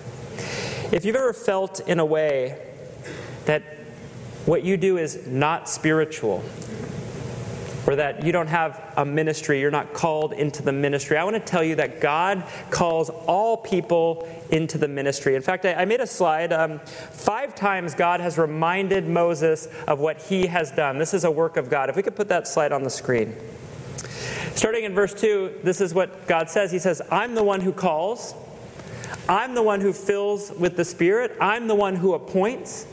If 0.92 1.04
you've 1.04 1.16
ever 1.16 1.32
felt 1.32 1.80
in 1.80 2.00
a 2.00 2.04
way 2.04 2.58
that 3.46 3.62
what 4.46 4.64
you 4.64 4.76
do 4.76 4.98
is 4.98 5.26
not 5.26 5.68
spiritual, 5.68 6.44
or 7.86 7.96
that 7.96 8.24
you 8.24 8.32
don't 8.32 8.46
have 8.46 8.92
a 8.96 9.04
ministry, 9.04 9.60
you're 9.60 9.70
not 9.70 9.92
called 9.92 10.32
into 10.32 10.62
the 10.62 10.72
ministry. 10.72 11.16
I 11.16 11.24
want 11.24 11.36
to 11.36 11.40
tell 11.40 11.62
you 11.62 11.74
that 11.76 12.00
God 12.00 12.44
calls 12.70 13.10
all 13.10 13.56
people 13.56 14.28
into 14.50 14.78
the 14.78 14.88
ministry. 14.88 15.34
In 15.34 15.42
fact, 15.42 15.64
I, 15.64 15.74
I 15.74 15.84
made 15.84 16.00
a 16.00 16.06
slide. 16.06 16.52
Um, 16.52 16.80
five 16.80 17.54
times 17.54 17.94
God 17.94 18.20
has 18.20 18.38
reminded 18.38 19.06
Moses 19.06 19.68
of 19.86 20.00
what 20.00 20.22
he 20.22 20.46
has 20.46 20.70
done. 20.70 20.98
This 20.98 21.14
is 21.14 21.24
a 21.24 21.30
work 21.30 21.56
of 21.56 21.68
God. 21.68 21.90
If 21.90 21.96
we 21.96 22.02
could 22.02 22.16
put 22.16 22.28
that 22.28 22.48
slide 22.48 22.72
on 22.72 22.82
the 22.82 22.90
screen. 22.90 23.36
Starting 24.54 24.84
in 24.84 24.94
verse 24.94 25.12
2, 25.12 25.60
this 25.64 25.80
is 25.80 25.92
what 25.92 26.26
God 26.26 26.48
says 26.48 26.70
He 26.70 26.78
says, 26.78 27.02
I'm 27.10 27.34
the 27.34 27.42
one 27.42 27.60
who 27.60 27.72
calls, 27.72 28.34
I'm 29.28 29.54
the 29.54 29.62
one 29.62 29.80
who 29.80 29.92
fills 29.92 30.52
with 30.52 30.76
the 30.76 30.84
Spirit, 30.84 31.36
I'm 31.40 31.66
the 31.66 31.74
one 31.74 31.96
who 31.96 32.14
appoints. 32.14 32.86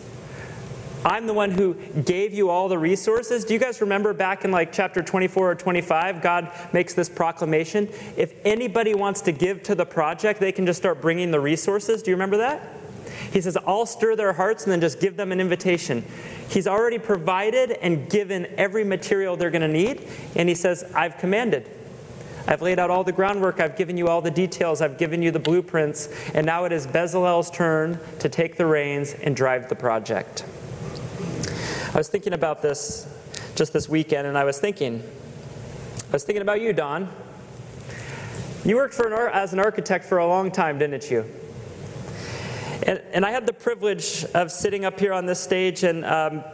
I'm 1.03 1.25
the 1.25 1.33
one 1.33 1.51
who 1.51 1.73
gave 2.05 2.33
you 2.33 2.49
all 2.49 2.69
the 2.69 2.77
resources. 2.77 3.43
Do 3.43 3.53
you 3.53 3.59
guys 3.59 3.81
remember 3.81 4.13
back 4.13 4.45
in 4.45 4.51
like 4.51 4.71
chapter 4.71 5.01
24 5.01 5.51
or 5.51 5.55
25, 5.55 6.21
God 6.21 6.51
makes 6.73 6.93
this 6.93 7.09
proclamation? 7.09 7.89
If 8.15 8.33
anybody 8.45 8.93
wants 8.93 9.21
to 9.21 9.31
give 9.31 9.63
to 9.63 9.75
the 9.75 9.85
project, 9.85 10.39
they 10.39 10.51
can 10.51 10.65
just 10.65 10.79
start 10.79 11.01
bringing 11.01 11.31
the 11.31 11.39
resources. 11.39 12.03
Do 12.03 12.11
you 12.11 12.15
remember 12.15 12.37
that? 12.37 12.61
He 13.31 13.41
says, 13.41 13.57
I'll 13.65 13.85
stir 13.85 14.15
their 14.15 14.33
hearts 14.33 14.63
and 14.63 14.71
then 14.71 14.81
just 14.81 14.99
give 14.99 15.17
them 15.17 15.31
an 15.31 15.39
invitation. 15.39 16.03
He's 16.49 16.67
already 16.67 16.99
provided 16.99 17.71
and 17.71 18.09
given 18.09 18.47
every 18.57 18.83
material 18.83 19.37
they're 19.37 19.51
going 19.51 19.61
to 19.61 19.67
need. 19.67 20.07
And 20.35 20.49
he 20.49 20.55
says, 20.55 20.83
I've 20.93 21.17
commanded. 21.17 21.69
I've 22.47 22.61
laid 22.61 22.77
out 22.77 22.89
all 22.89 23.03
the 23.03 23.11
groundwork. 23.11 23.59
I've 23.59 23.77
given 23.77 23.97
you 23.97 24.07
all 24.07 24.21
the 24.21 24.31
details. 24.31 24.81
I've 24.81 24.97
given 24.97 25.21
you 25.21 25.31
the 25.31 25.39
blueprints. 25.39 26.09
And 26.33 26.45
now 26.45 26.65
it 26.65 26.71
is 26.71 26.85
Bezalel's 26.85 27.49
turn 27.49 27.99
to 28.19 28.29
take 28.29 28.57
the 28.57 28.65
reins 28.65 29.13
and 29.13 29.35
drive 29.35 29.69
the 29.69 29.75
project. 29.75 30.43
I 31.93 31.97
was 31.97 32.07
thinking 32.07 32.31
about 32.31 32.61
this 32.61 33.05
just 33.55 33.73
this 33.73 33.89
weekend, 33.89 34.25
and 34.25 34.37
I 34.37 34.45
was 34.45 34.57
thinking, 34.59 35.03
I 36.07 36.11
was 36.13 36.23
thinking 36.23 36.41
about 36.41 36.61
you, 36.61 36.71
Don. 36.71 37.09
You 38.63 38.77
worked 38.77 38.93
for 38.93 39.13
an, 39.13 39.31
as 39.33 39.51
an 39.51 39.59
architect 39.59 40.05
for 40.05 40.17
a 40.17 40.25
long 40.25 40.51
time, 40.51 40.79
didn't 40.79 41.11
you? 41.11 41.25
And, 42.87 43.01
and 43.11 43.25
I 43.25 43.31
had 43.31 43.45
the 43.45 43.51
privilege 43.51 44.23
of 44.33 44.53
sitting 44.53 44.85
up 44.85 45.01
here 45.01 45.11
on 45.11 45.25
this 45.25 45.41
stage 45.41 45.83
and 45.83 46.05
um, 46.05 46.45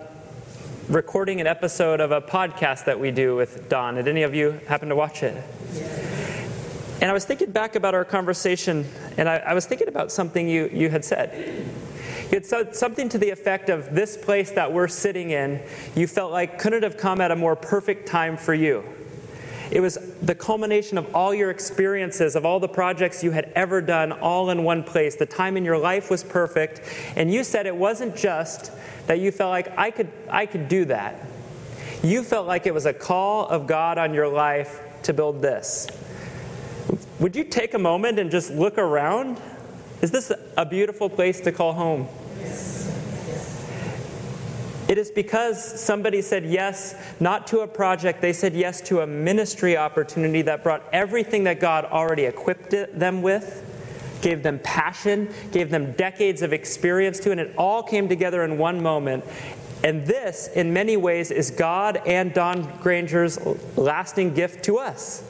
recording 0.89 1.39
an 1.39 1.45
episode 1.45 1.99
of 1.99 2.11
a 2.11 2.19
podcast 2.19 2.85
that 2.85 2.99
we 2.99 3.11
do 3.11 3.35
with 3.35 3.69
Don. 3.69 3.93
Did 3.93 4.07
any 4.07 4.23
of 4.23 4.33
you 4.33 4.59
happen 4.67 4.89
to 4.89 4.95
watch 4.95 5.21
it? 5.21 5.35
And 6.99 7.11
I 7.11 7.13
was 7.13 7.25
thinking 7.25 7.51
back 7.51 7.75
about 7.75 7.93
our 7.93 8.05
conversation, 8.05 8.87
and 9.17 9.29
I, 9.29 9.37
I 9.37 9.53
was 9.53 9.67
thinking 9.67 9.87
about 9.87 10.11
something 10.11 10.49
you, 10.49 10.67
you 10.73 10.89
had 10.89 11.05
said. 11.05 11.63
You 12.31 12.41
had 12.41 12.75
something 12.75 13.09
to 13.09 13.17
the 13.17 13.29
effect 13.29 13.69
of 13.69 13.95
this 13.95 14.17
place 14.17 14.51
that 14.51 14.71
we're 14.71 14.89
sitting 14.89 15.31
in, 15.31 15.61
you 15.95 16.07
felt 16.07 16.31
like 16.31 16.59
couldn't 16.59 16.83
have 16.83 16.97
come 16.97 17.21
at 17.21 17.31
a 17.31 17.35
more 17.35 17.55
perfect 17.55 18.07
time 18.07 18.35
for 18.35 18.53
you. 18.53 18.83
It 19.71 19.81
was 19.81 19.97
the 20.21 20.35
culmination 20.35 20.97
of 20.97 21.13
all 21.13 21.33
your 21.33 21.51
experiences, 21.51 22.35
of 22.35 22.45
all 22.45 22.59
the 22.59 22.69
projects 22.69 23.23
you 23.23 23.31
had 23.31 23.51
ever 23.55 23.81
done, 23.81 24.11
all 24.11 24.49
in 24.49 24.63
one 24.63 24.83
place. 24.83 25.15
The 25.15 25.25
time 25.25 25.57
in 25.57 25.65
your 25.65 25.77
life 25.77 26.09
was 26.09 26.23
perfect. 26.23 26.81
And 27.15 27.31
you 27.31 27.43
said 27.43 27.65
it 27.65 27.75
wasn't 27.75 28.15
just 28.15 28.71
that 29.07 29.19
you 29.19 29.31
felt 29.31 29.51
like 29.51 29.77
I 29.77 29.91
could, 29.91 30.09
I 30.29 30.45
could 30.45 30.67
do 30.69 30.85
that. 30.85 31.25
You 32.03 32.23
felt 32.23 32.47
like 32.47 32.65
it 32.65 32.73
was 32.73 32.85
a 32.85 32.93
call 32.93 33.47
of 33.47 33.67
God 33.67 33.97
on 33.97 34.13
your 34.13 34.27
life 34.27 34.81
to 35.03 35.13
build 35.13 35.41
this. 35.41 35.87
Would 37.19 37.35
you 37.35 37.43
take 37.43 37.73
a 37.73 37.79
moment 37.79 38.19
and 38.19 38.29
just 38.29 38.51
look 38.51 38.77
around? 38.77 39.39
Is 40.01 40.11
this 40.11 40.31
a 40.55 40.65
beautiful 40.65 41.09
place 41.09 41.41
to 41.41 41.51
call 41.51 41.73
home? 41.73 42.07
It 44.87 44.97
is 44.97 45.11
because 45.11 45.81
somebody 45.81 46.21
said 46.21 46.45
yes, 46.45 46.95
not 47.19 47.47
to 47.47 47.59
a 47.59 47.67
project, 47.67 48.21
they 48.21 48.31
said 48.31 48.53
yes 48.53 48.79
to 48.81 49.01
a 49.01 49.07
ministry 49.07 49.75
opportunity 49.75 50.41
that 50.43 50.63
brought 50.63 50.83
everything 50.93 51.43
that 51.43 51.59
God 51.59 51.83
already 51.85 52.23
equipped 52.23 52.71
them 52.71 53.21
with, 53.21 53.65
gave 54.21 54.43
them 54.43 54.59
passion, 54.59 55.33
gave 55.51 55.71
them 55.71 55.91
decades 55.93 56.41
of 56.41 56.53
experience 56.53 57.19
to, 57.21 57.31
and 57.31 57.39
it 57.39 57.53
all 57.57 57.83
came 57.83 58.07
together 58.07 58.43
in 58.43 58.57
one 58.57 58.81
moment. 58.81 59.25
And 59.83 60.05
this, 60.05 60.47
in 60.55 60.71
many 60.73 60.95
ways, 60.95 61.31
is 61.31 61.51
God 61.51 62.01
and 62.05 62.33
Don 62.33 62.61
Granger's 62.79 63.37
lasting 63.75 64.35
gift 64.35 64.63
to 64.65 64.77
us. 64.77 65.21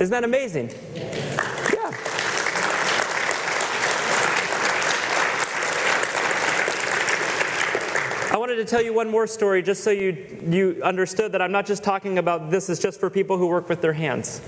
Isn't 0.00 0.10
that 0.10 0.24
amazing? 0.24 0.70
Yeah. 0.94 1.92
I 8.32 8.36
wanted 8.52 8.66
to 8.66 8.70
tell 8.70 8.84
you 8.84 8.92
one 8.92 9.08
more 9.08 9.26
story 9.26 9.62
just 9.62 9.82
so 9.82 9.90
you, 9.90 10.42
you 10.46 10.82
understood 10.84 11.32
that 11.32 11.40
I'm 11.40 11.52
not 11.52 11.64
just 11.64 11.82
talking 11.82 12.18
about 12.18 12.50
this 12.50 12.68
is 12.68 12.78
just 12.78 13.00
for 13.00 13.08
people 13.08 13.38
who 13.38 13.46
work 13.46 13.66
with 13.66 13.80
their 13.80 13.94
hands. 13.94 14.42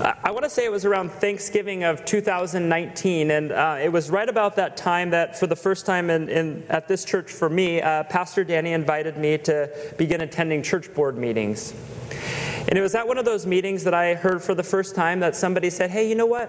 Uh, 0.00 0.14
I 0.24 0.30
want 0.30 0.44
to 0.44 0.48
say 0.48 0.64
it 0.64 0.72
was 0.72 0.86
around 0.86 1.12
Thanksgiving 1.12 1.84
of 1.84 2.06
2019, 2.06 3.32
and 3.32 3.52
uh, 3.52 3.76
it 3.82 3.92
was 3.92 4.08
right 4.08 4.26
about 4.26 4.56
that 4.56 4.78
time 4.78 5.10
that, 5.10 5.38
for 5.38 5.46
the 5.46 5.54
first 5.54 5.84
time 5.84 6.08
in, 6.08 6.30
in 6.30 6.64
at 6.70 6.88
this 6.88 7.04
church 7.04 7.30
for 7.30 7.50
me, 7.50 7.82
uh, 7.82 8.04
Pastor 8.04 8.44
Danny 8.44 8.72
invited 8.72 9.18
me 9.18 9.36
to 9.38 9.70
begin 9.98 10.22
attending 10.22 10.62
church 10.62 10.94
board 10.94 11.18
meetings. 11.18 11.74
And 12.66 12.78
it 12.78 12.80
was 12.80 12.94
at 12.94 13.06
one 13.06 13.18
of 13.18 13.26
those 13.26 13.44
meetings 13.44 13.84
that 13.84 13.92
I 13.92 14.14
heard 14.14 14.42
for 14.42 14.54
the 14.54 14.62
first 14.62 14.94
time 14.94 15.20
that 15.20 15.36
somebody 15.36 15.68
said, 15.68 15.90
Hey, 15.90 16.08
you 16.08 16.14
know 16.14 16.24
what? 16.24 16.48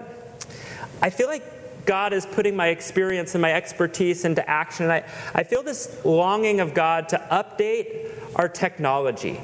I 1.02 1.10
feel 1.10 1.28
like 1.28 1.57
God 1.88 2.12
is 2.12 2.26
putting 2.26 2.54
my 2.54 2.66
experience 2.66 3.34
and 3.34 3.40
my 3.40 3.54
expertise 3.54 4.26
into 4.26 4.46
action. 4.48 4.84
And 4.84 4.92
I, 4.92 5.04
I 5.34 5.42
feel 5.42 5.62
this 5.62 6.04
longing 6.04 6.60
of 6.60 6.74
God 6.74 7.08
to 7.08 7.18
update 7.32 8.12
our 8.36 8.46
technology. 8.46 9.40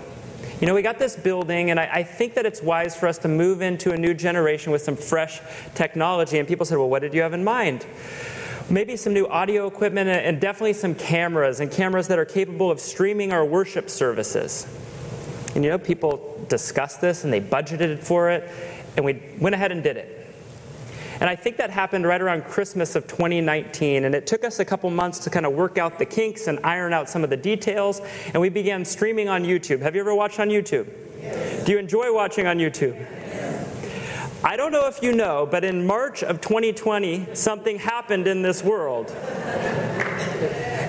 You 0.61 0.67
know, 0.67 0.75
we 0.75 0.83
got 0.83 0.99
this 0.99 1.17
building, 1.17 1.71
and 1.71 1.81
I, 1.81 1.89
I, 1.91 2.03
think 2.03 2.35
that 2.35 2.45
it's 2.45 2.63
wise 2.63 2.95
for 2.95 3.09
us 3.09 3.17
to 3.19 3.29
move 3.29 3.63
into 3.63 3.93
a 3.93 3.97
new 3.97 4.13
generation 4.13 4.73
with 4.73 4.83
some 4.83 4.95
fresh 4.95 5.41
technology. 5.75 6.39
And 6.39 6.47
people 6.47 6.67
said, 6.67 6.77
Well, 6.77 6.91
what 6.91 7.01
did 7.01 7.15
you 7.15 7.23
have 7.23 7.33
in 7.33 7.43
mind? 7.43 7.87
Maybe 8.69 8.95
some 8.97 9.15
new 9.15 9.27
audio 9.27 9.67
equipment 9.67 10.11
and 10.11 10.39
definitely 10.39 10.75
some 10.75 10.95
cameras, 10.95 11.61
and 11.61 11.73
cameras 11.73 12.09
that 12.09 12.19
are 12.19 12.27
capable 12.27 12.71
of 12.71 12.79
streaming 12.79 13.33
our 13.33 13.45
worship 13.45 13.89
services. 13.89 14.67
And 15.55 15.65
you 15.65 15.71
know, 15.71 15.79
people 15.79 16.45
discussed 16.51 17.01
this 17.01 17.25
and 17.25 17.33
they 17.33 17.41
budgeted 17.41 18.01
for 18.01 18.31
it, 18.31 18.51
and 18.99 19.05
we 19.07 19.23
went 19.41 19.55
ahead 19.55 19.73
and 19.73 19.83
did 19.83 19.97
it. 19.97 20.14
And 21.25 21.31
I 21.31 21.37
think 21.37 21.57
that 21.57 21.71
happened 21.71 22.07
right 22.07 22.21
around 22.21 22.45
Christmas 22.45 22.95
of 22.97 23.07
2019. 23.07 24.05
And 24.05 24.15
it 24.15 24.27
took 24.27 24.45
us 24.45 24.59
a 24.59 24.65
couple 24.67 24.91
months 24.91 25.19
to 25.21 25.31
kind 25.31 25.47
of 25.47 25.55
work 25.55 25.79
out 25.79 25.99
the 25.99 26.05
kinks 26.05 26.49
and 26.49 26.61
iron 26.63 26.93
out 26.93 27.09
some 27.09 27.25
of 27.25 27.31
the 27.31 27.37
details. 27.39 28.03
And 28.27 28.43
we 28.43 28.51
began 28.51 28.85
streaming 28.85 29.31
on 29.31 29.43
YouTube. 29.43 29.81
Have 29.81 29.95
you 29.95 30.03
ever 30.03 30.15
watched 30.15 30.39
on 30.39 30.51
YouTube? 30.51 30.87
Yes. 31.23 31.65
Do 31.65 31.73
you 31.73 31.79
enjoy 31.79 32.13
watching 32.13 32.47
on 32.47 32.59
YouTube? 32.59 33.07
I 34.45 34.59
don't 34.59 34.71
know 34.71 34.87
if 34.87 35.03
you 35.03 35.15
know, 35.15 35.49
but 35.51 35.65
in 35.65 35.87
March 35.87 36.23
of 36.23 36.43
2020, 36.43 37.29
something 37.33 37.79
happened 37.79 38.27
in 38.27 38.43
this 38.43 38.63
world. 38.63 39.11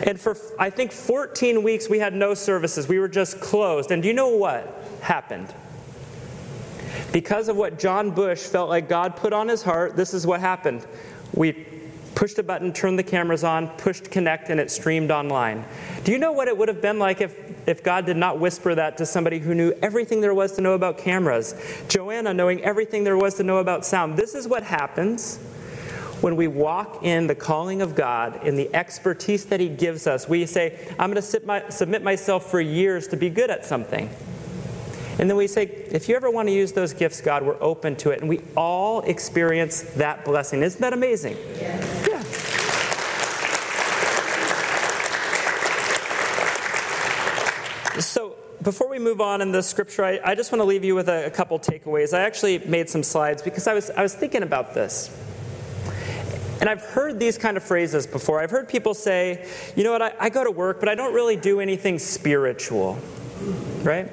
And 0.06 0.20
for, 0.20 0.36
I 0.60 0.70
think, 0.70 0.92
14 0.92 1.64
weeks, 1.64 1.88
we 1.88 2.00
had 2.00 2.14
no 2.14 2.34
services. 2.34 2.90
We 2.90 3.00
were 3.00 3.08
just 3.08 3.40
closed. 3.40 3.90
And 3.90 4.02
do 4.02 4.10
you 4.10 4.14
know 4.14 4.36
what 4.36 4.84
happened? 5.00 5.54
Because 7.16 7.48
of 7.48 7.56
what 7.56 7.80
John 7.80 8.12
Bush 8.12 8.42
felt 8.42 8.68
like 8.68 8.90
God 8.90 9.16
put 9.16 9.32
on 9.32 9.48
his 9.48 9.64
heart, 9.64 9.96
this 9.96 10.14
is 10.14 10.28
what 10.28 10.42
happened. 10.42 10.86
We 11.34 11.66
pushed 12.14 12.38
a 12.40 12.44
button, 12.44 12.74
turned 12.74 13.00
the 13.00 13.04
cameras 13.04 13.42
on, 13.42 13.70
pushed 13.78 14.12
connect, 14.12 14.50
and 14.50 14.60
it 14.60 14.70
streamed 14.70 15.12
online. 15.12 15.64
Do 16.04 16.12
you 16.12 16.18
know 16.18 16.34
what 16.34 16.50
it 16.50 16.58
would 16.58 16.68
have 16.68 16.82
been 16.82 17.00
like 17.00 17.22
if, 17.22 17.34
if 17.70 17.82
God 17.82 18.06
did 18.06 18.18
not 18.18 18.42
whisper 18.42 18.76
that 18.76 18.98
to 18.98 19.06
somebody 19.06 19.40
who 19.40 19.56
knew 19.56 19.72
everything 19.82 20.20
there 20.20 20.34
was 20.34 20.58
to 20.58 20.62
know 20.62 20.74
about 20.74 20.98
cameras? 20.98 21.56
Joanna 21.88 22.34
knowing 22.34 22.62
everything 22.64 23.06
there 23.06 23.16
was 23.16 23.36
to 23.36 23.44
know 23.44 23.60
about 23.60 23.86
sound. 23.86 24.18
This 24.18 24.36
is 24.36 24.46
what 24.46 24.64
happens 24.64 25.38
when 26.20 26.36
we 26.36 26.50
walk 26.50 27.02
in 27.02 27.28
the 27.28 27.36
calling 27.36 27.82
of 27.82 27.96
God, 27.96 28.46
in 28.46 28.58
the 28.58 28.76
expertise 28.76 29.46
that 29.46 29.62
He 29.62 29.70
gives 29.70 30.06
us. 30.06 30.28
We 30.28 30.46
say, 30.46 30.86
I'm 31.00 31.14
going 31.14 31.24
to 31.24 31.72
submit 31.72 32.04
myself 32.04 32.52
for 32.52 32.60
years 32.60 33.08
to 33.08 33.16
be 33.16 33.30
good 33.30 33.50
at 33.50 33.64
something. 33.64 34.10
And 35.18 35.30
then 35.30 35.38
we 35.38 35.48
say, 35.48 35.64
if 35.64 36.10
you 36.10 36.16
ever 36.18 36.30
want 36.30 36.50
to 36.50 36.54
use 36.54 36.74
those 36.74 36.94
gifts, 36.94 37.22
God, 37.22 37.44
we're 37.44 37.62
open 37.62 37.96
to 37.98 38.10
it. 38.10 38.20
And 38.20 38.28
we 38.28 38.42
all 38.58 39.00
experience 39.02 39.82
that 39.96 40.26
blessing. 40.26 40.62
Isn't 40.62 40.82
that 40.82 40.92
amazing? 40.92 41.38
Yeah. 41.56 42.08
yeah. 42.10 42.22
So, 48.02 48.36
before 48.62 48.90
we 48.90 49.00
move 49.00 49.22
on 49.22 49.42
in 49.42 49.54
the 49.54 49.64
scripture, 49.64 50.04
I, 50.04 50.20
I 50.22 50.36
just 50.36 50.52
want 50.52 50.60
to 50.60 50.66
leave 50.66 50.84
you 50.84 50.96
with 50.96 51.08
a, 51.08 51.28
a 51.28 51.30
couple 51.30 51.60
takeaways. 51.60 52.14
I 52.14 52.22
actually 52.22 52.60
made 52.60 52.90
some 52.90 53.04
slides 53.04 53.42
because 53.42 53.68
I 53.68 53.74
was, 53.74 53.90
I 53.92 54.02
was 54.02 54.14
thinking 54.14 54.44
about 54.44 54.74
this. 54.74 55.10
And 56.60 56.70
I've 56.70 56.82
heard 56.82 57.20
these 57.20 57.38
kind 57.38 57.56
of 57.56 57.64
phrases 57.64 58.06
before. 58.06 58.42
I've 58.42 58.52
heard 58.52 58.68
people 58.68 58.94
say, 58.94 59.48
you 59.78 59.86
know 59.86 59.94
what, 59.94 60.02
I, 60.02 60.14
I 60.20 60.30
go 60.30 60.44
to 60.44 60.52
work, 60.52 60.82
but 60.82 60.90
I 60.90 60.96
don't 60.96 61.14
really 61.14 61.38
do 61.38 61.62
anything 61.62 62.00
spiritual, 62.00 62.98
right? 63.84 64.10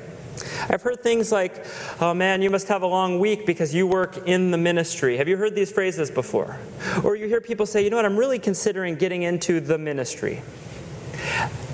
I've 0.69 0.83
heard 0.83 1.01
things 1.01 1.33
like, 1.33 1.65
oh 2.01 2.15
man, 2.15 2.43
you 2.43 2.51
must 2.51 2.69
have 2.69 2.83
a 2.83 2.87
long 2.87 3.19
week 3.19 3.47
because 3.47 3.75
you 3.75 3.87
work 3.87 4.27
in 4.27 4.51
the 4.51 4.59
ministry. 4.59 5.17
Have 5.17 5.29
you 5.29 5.37
heard 5.37 5.55
these 5.55 5.71
phrases 5.71 6.11
before? 6.11 6.59
Or 7.05 7.17
you 7.17 7.27
hear 7.27 7.41
people 7.41 7.67
say, 7.67 7.83
you 7.83 7.91
know 7.91 7.97
what, 7.97 8.05
I'm 8.07 8.17
really 8.17 8.39
considering 8.39 8.97
getting 8.97 9.23
into 9.23 9.61
the 9.61 9.79
ministry. 9.79 10.43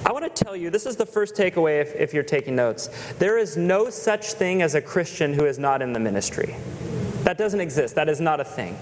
I 0.06 0.12
want 0.12 0.24
to 0.24 0.44
tell 0.44 0.56
you 0.56 0.70
this 0.70 0.86
is 0.86 0.96
the 0.96 1.06
first 1.06 1.34
takeaway 1.34 1.80
if, 1.80 1.94
if, 1.94 2.14
you're 2.14 2.22
taking 2.22 2.56
notes. 2.56 2.88
There 3.18 3.38
is 3.38 3.56
no 3.56 3.90
such 3.90 4.32
thing 4.32 4.62
as 4.62 4.74
a 4.74 4.80
Christian 4.80 5.34
who 5.34 5.44
is 5.44 5.58
not 5.58 5.82
in 5.82 5.92
the 5.92 6.00
ministry. 6.00 6.54
That 7.24 7.36
doesn't 7.36 7.60
exist, 7.60 7.94
that 7.96 8.08
is 8.08 8.20
not 8.20 8.40
a 8.40 8.44
thing. 8.44 8.78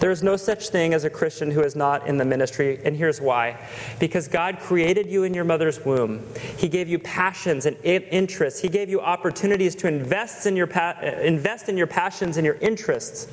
There 0.00 0.12
is 0.12 0.22
no 0.22 0.36
such 0.36 0.68
thing 0.68 0.94
as 0.94 1.02
a 1.04 1.10
Christian 1.10 1.50
who 1.50 1.60
is 1.60 1.74
not 1.74 2.06
in 2.06 2.18
the 2.18 2.24
ministry, 2.24 2.80
and 2.84 2.96
here's 2.96 3.20
why. 3.20 3.58
Because 3.98 4.28
God 4.28 4.60
created 4.60 5.08
you 5.08 5.24
in 5.24 5.34
your 5.34 5.44
mother's 5.44 5.84
womb. 5.84 6.24
He 6.56 6.68
gave 6.68 6.88
you 6.88 7.00
passions 7.00 7.66
and 7.66 7.76
interests. 7.82 8.60
He 8.60 8.68
gave 8.68 8.88
you 8.88 9.00
opportunities 9.00 9.74
to 9.76 9.88
invest 9.88 10.46
in 10.46 10.54
your, 10.54 10.68
pa- 10.68 10.96
uh, 11.02 11.06
invest 11.06 11.68
in 11.68 11.76
your 11.76 11.88
passions 11.88 12.36
and 12.36 12.46
your 12.46 12.54
interests. 12.56 13.26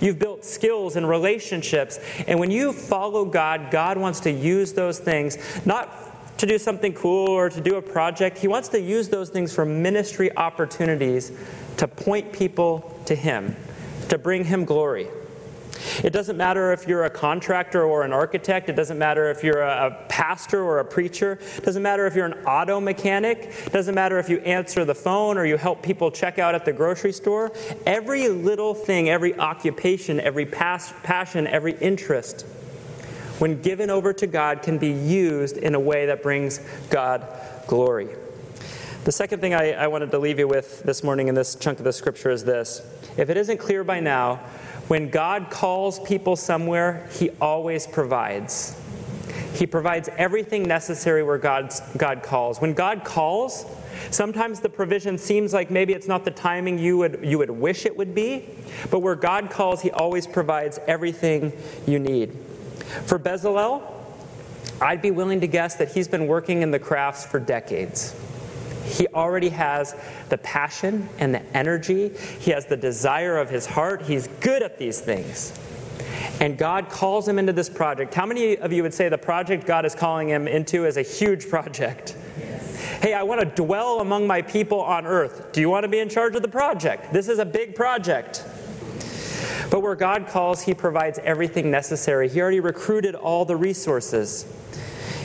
You've 0.00 0.18
built 0.18 0.44
skills 0.44 0.96
and 0.96 1.06
relationships, 1.06 2.00
and 2.26 2.40
when 2.40 2.50
you 2.50 2.72
follow 2.72 3.26
God, 3.26 3.70
God 3.70 3.98
wants 3.98 4.20
to 4.20 4.30
use 4.30 4.72
those 4.72 4.98
things, 4.98 5.36
not 5.66 6.38
to 6.38 6.46
do 6.46 6.58
something 6.58 6.94
cool 6.94 7.28
or 7.28 7.50
to 7.50 7.60
do 7.60 7.76
a 7.76 7.82
project. 7.82 8.38
He 8.38 8.48
wants 8.48 8.68
to 8.70 8.80
use 8.80 9.08
those 9.08 9.28
things 9.30 9.52
for 9.54 9.64
ministry 9.64 10.34
opportunities 10.36 11.32
to 11.76 11.88
point 11.88 12.32
people 12.32 12.98
to 13.04 13.14
Him, 13.14 13.54
to 14.08 14.18
bring 14.18 14.44
Him 14.44 14.64
glory. 14.64 15.08
It 16.04 16.12
doesn't 16.12 16.36
matter 16.36 16.72
if 16.72 16.86
you're 16.86 17.04
a 17.04 17.10
contractor 17.10 17.84
or 17.84 18.02
an 18.02 18.12
architect. 18.12 18.68
It 18.68 18.76
doesn't 18.76 18.98
matter 18.98 19.30
if 19.30 19.42
you're 19.42 19.60
a, 19.60 20.04
pastor 20.08 20.62
or 20.62 20.78
a 20.78 20.84
preacher. 20.84 21.38
It 21.56 21.64
doesn't 21.64 21.82
matter 21.82 22.06
if 22.06 22.14
you're 22.14 22.26
an 22.26 22.44
auto 22.46 22.80
mechanic. 22.80 23.52
It 23.66 23.72
doesn't 23.72 23.94
matter 23.94 24.18
if 24.18 24.28
you 24.28 24.38
answer 24.38 24.84
the 24.84 24.94
phone 24.94 25.36
or 25.36 25.44
you 25.44 25.56
help 25.56 25.82
people 25.82 26.10
check 26.10 26.38
out 26.38 26.54
at 26.54 26.64
the 26.64 26.72
grocery 26.72 27.12
store. 27.12 27.52
Every 27.84 28.28
little 28.28 28.74
thing, 28.74 29.08
every 29.08 29.38
occupation, 29.38 30.20
every 30.20 30.46
pas- 30.46 30.94
passion, 31.02 31.46
every 31.46 31.76
interest, 31.78 32.42
when 33.38 33.60
given 33.60 33.90
over 33.90 34.12
to 34.14 34.26
God, 34.26 34.62
can 34.62 34.78
be 34.78 34.90
used 34.90 35.58
in 35.58 35.74
a 35.74 35.80
way 35.80 36.06
that 36.06 36.22
brings 36.22 36.60
God 36.88 37.26
glory. 37.66 38.08
The 39.04 39.12
second 39.12 39.40
thing 39.40 39.54
I, 39.54 39.72
I 39.72 39.86
wanted 39.86 40.10
to 40.10 40.18
leave 40.18 40.38
you 40.38 40.48
with 40.48 40.82
this 40.82 41.04
morning 41.04 41.28
in 41.28 41.36
this 41.36 41.54
chunk 41.54 41.78
of 41.78 41.84
the 41.84 41.92
scripture 41.92 42.30
is 42.30 42.42
this. 42.42 42.82
If 43.16 43.30
it 43.30 43.36
isn't 43.36 43.58
clear 43.58 43.84
by 43.84 44.00
now, 44.00 44.40
when 44.88 45.10
God 45.10 45.50
calls 45.50 45.98
people 46.00 46.36
somewhere, 46.36 47.08
He 47.12 47.30
always 47.40 47.86
provides. 47.86 48.80
He 49.54 49.66
provides 49.66 50.08
everything 50.16 50.64
necessary 50.64 51.22
where 51.22 51.38
God's, 51.38 51.80
God 51.96 52.22
calls. 52.22 52.60
When 52.60 52.74
God 52.74 53.04
calls, 53.04 53.64
sometimes 54.10 54.60
the 54.60 54.68
provision 54.68 55.16
seems 55.16 55.54
like 55.54 55.70
maybe 55.70 55.92
it's 55.92 56.08
not 56.08 56.24
the 56.24 56.30
timing 56.30 56.78
you 56.78 56.98
would, 56.98 57.20
you 57.22 57.38
would 57.38 57.50
wish 57.50 57.86
it 57.86 57.96
would 57.96 58.14
be, 58.14 58.44
but 58.90 59.00
where 59.00 59.14
God 59.14 59.50
calls, 59.50 59.80
He 59.80 59.90
always 59.90 60.26
provides 60.26 60.78
everything 60.86 61.52
you 61.86 61.98
need. 61.98 62.32
For 63.06 63.18
Bezalel, 63.18 63.82
I'd 64.80 65.00
be 65.00 65.10
willing 65.10 65.40
to 65.40 65.46
guess 65.46 65.76
that 65.76 65.92
he's 65.92 66.06
been 66.06 66.26
working 66.26 66.62
in 66.62 66.70
the 66.70 66.78
crafts 66.78 67.24
for 67.24 67.40
decades. 67.40 68.14
He 68.86 69.06
already 69.08 69.48
has 69.50 69.94
the 70.28 70.38
passion 70.38 71.08
and 71.18 71.34
the 71.34 71.42
energy. 71.56 72.10
He 72.38 72.52
has 72.52 72.66
the 72.66 72.76
desire 72.76 73.36
of 73.36 73.50
his 73.50 73.66
heart. 73.66 74.02
He's 74.02 74.28
good 74.40 74.62
at 74.62 74.78
these 74.78 75.00
things. 75.00 75.52
And 76.40 76.58
God 76.58 76.88
calls 76.88 77.26
him 77.26 77.38
into 77.38 77.52
this 77.52 77.68
project. 77.68 78.14
How 78.14 78.26
many 78.26 78.58
of 78.58 78.72
you 78.72 78.82
would 78.82 78.94
say 78.94 79.08
the 79.08 79.18
project 79.18 79.66
God 79.66 79.84
is 79.84 79.94
calling 79.94 80.28
him 80.28 80.46
into 80.46 80.84
is 80.84 80.96
a 80.96 81.02
huge 81.02 81.48
project? 81.48 82.16
Yes. 82.38 83.00
Hey, 83.02 83.14
I 83.14 83.22
want 83.22 83.40
to 83.40 83.46
dwell 83.46 84.00
among 84.00 84.26
my 84.26 84.42
people 84.42 84.80
on 84.80 85.06
earth. 85.06 85.52
Do 85.52 85.60
you 85.60 85.70
want 85.70 85.84
to 85.84 85.88
be 85.88 85.98
in 85.98 86.08
charge 86.08 86.36
of 86.36 86.42
the 86.42 86.48
project? 86.48 87.12
This 87.12 87.28
is 87.28 87.38
a 87.38 87.44
big 87.44 87.74
project. 87.74 88.44
But 89.70 89.80
where 89.80 89.94
God 89.94 90.28
calls, 90.28 90.62
He 90.62 90.74
provides 90.74 91.18
everything 91.20 91.70
necessary. 91.70 92.28
He 92.28 92.40
already 92.40 92.60
recruited 92.60 93.14
all 93.14 93.44
the 93.44 93.56
resources. 93.56 94.46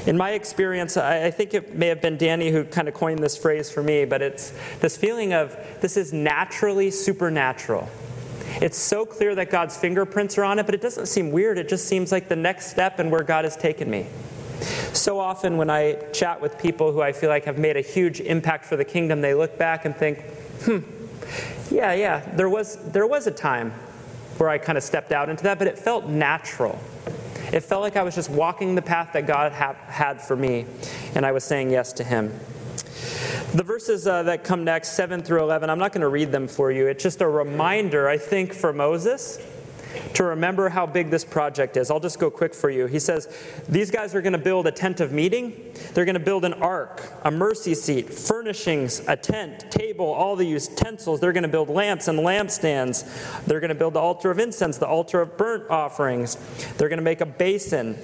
In 0.07 0.17
my 0.17 0.31
experience, 0.31 0.97
I, 0.97 1.29
think 1.29 1.53
it 1.53 1.75
may 1.75 1.87
have 1.87 2.01
been 2.01 2.17
Danny 2.17 2.49
who 2.49 2.63
kind 2.63 2.87
of 2.87 2.93
coined 2.95 3.19
this 3.19 3.37
phrase 3.37 3.69
for 3.69 3.83
me, 3.83 4.05
but 4.05 4.21
it's 4.21 4.51
this 4.79 4.97
feeling 4.97 5.33
of 5.33 5.55
this 5.79 5.95
is 5.95 6.11
naturally 6.11 6.89
supernatural. 6.89 7.87
It's 8.61 8.77
so 8.77 9.05
clear 9.05 9.35
that 9.35 9.51
God's 9.51 9.77
fingerprints 9.77 10.37
are 10.39 10.43
on 10.43 10.57
it, 10.57 10.65
but 10.65 10.73
it 10.73 10.81
doesn't 10.81 11.05
seem 11.05 11.31
weird. 11.31 11.59
It 11.59 11.69
just 11.69 11.87
seems 11.87 12.11
like 12.11 12.29
the 12.29 12.35
next 12.35 12.67
step 12.67 12.97
and 12.97 13.11
where 13.11 13.23
God 13.23 13.45
has 13.45 13.55
taken 13.55 13.89
me. 13.89 14.07
So 14.93 15.19
often, 15.19 15.57
when 15.57 15.69
I 15.69 15.93
chat 16.13 16.41
with 16.41 16.57
people 16.57 16.91
who 16.91 17.01
I 17.01 17.11
feel 17.11 17.29
like 17.29 17.45
have 17.45 17.59
made 17.59 17.77
a 17.77 17.81
huge 17.81 18.21
impact 18.21 18.65
for 18.65 18.75
the 18.75 18.85
kingdom, 18.85 19.21
they 19.21 19.33
look 19.33 19.57
back 19.57 19.85
and 19.85 19.95
think, 19.95 20.21
hmm, 20.63 20.79
yeah, 21.71 21.93
yeah, 21.93 22.19
there 22.35 22.49
was, 22.49 22.77
there 22.91 23.07
was 23.07 23.27
a 23.27 23.31
time 23.31 23.71
where 24.37 24.49
I 24.49 24.57
kind 24.57 24.77
of 24.77 24.83
stepped 24.83 25.11
out 25.11 25.29
into 25.29 25.43
that, 25.43 25.59
but 25.59 25.67
it 25.67 25.77
felt 25.77 26.07
natural. 26.07 26.79
It 27.51 27.61
felt 27.61 27.81
like 27.81 27.97
I 27.97 28.03
was 28.03 28.15
just 28.15 28.29
walking 28.29 28.75
the 28.75 28.81
path 28.81 29.09
that 29.13 29.27
God 29.27 29.51
ha- 29.51 29.75
had 29.87 30.21
for 30.21 30.35
me, 30.35 30.65
and 31.15 31.25
I 31.25 31.31
was 31.33 31.43
saying 31.43 31.71
yes 31.71 31.91
to 31.93 32.03
Him. 32.03 32.31
The 33.53 33.63
verses 33.63 34.07
uh, 34.07 34.23
that 34.23 34.45
come 34.45 34.63
next, 34.63 34.93
7 34.93 35.21
through 35.21 35.41
11, 35.41 35.69
I'm 35.69 35.79
not 35.79 35.91
going 35.91 36.01
to 36.01 36.07
read 36.07 36.31
them 36.31 36.47
for 36.47 36.71
you. 36.71 36.87
It's 36.87 37.03
just 37.03 37.19
a 37.19 37.27
reminder, 37.27 38.07
I 38.07 38.17
think, 38.17 38.53
for 38.53 38.71
Moses 38.71 39.37
to 40.13 40.23
remember 40.23 40.69
how 40.69 40.85
big 40.85 41.09
this 41.09 41.23
project 41.23 41.77
is. 41.77 41.89
I'll 41.89 41.99
just 41.99 42.19
go 42.19 42.29
quick 42.29 42.53
for 42.53 42.69
you. 42.69 42.87
He 42.87 42.99
says, 42.99 43.27
These 43.67 43.91
guys 43.91 44.13
are 44.15 44.21
going 44.21 44.33
to 44.33 44.39
build 44.39 44.67
a 44.67 44.71
tent 44.71 44.99
of 44.99 45.11
meeting. 45.11 45.73
They're 45.93 46.05
going 46.05 46.15
to 46.15 46.19
build 46.19 46.45
an 46.45 46.53
ark, 46.53 47.01
a 47.23 47.31
mercy 47.31 47.75
seat, 47.75 48.13
furnishings, 48.13 49.01
a 49.07 49.15
tent, 49.15 49.71
table, 49.71 50.05
all 50.05 50.35
the 50.35 50.45
utensils. 50.45 51.19
They're 51.19 51.33
going 51.33 51.43
to 51.43 51.49
build 51.49 51.69
lamps 51.69 52.07
and 52.07 52.19
lampstands. 52.19 53.45
They're 53.45 53.59
going 53.59 53.69
to 53.69 53.75
build 53.75 53.93
the 53.93 53.99
altar 53.99 54.31
of 54.31 54.39
incense, 54.39 54.77
the 54.77 54.87
altar 54.87 55.21
of 55.21 55.37
burnt 55.37 55.69
offerings. 55.69 56.35
They're 56.77 56.89
going 56.89 56.97
to 56.97 57.03
make 57.03 57.21
a 57.21 57.25
basin. 57.25 57.97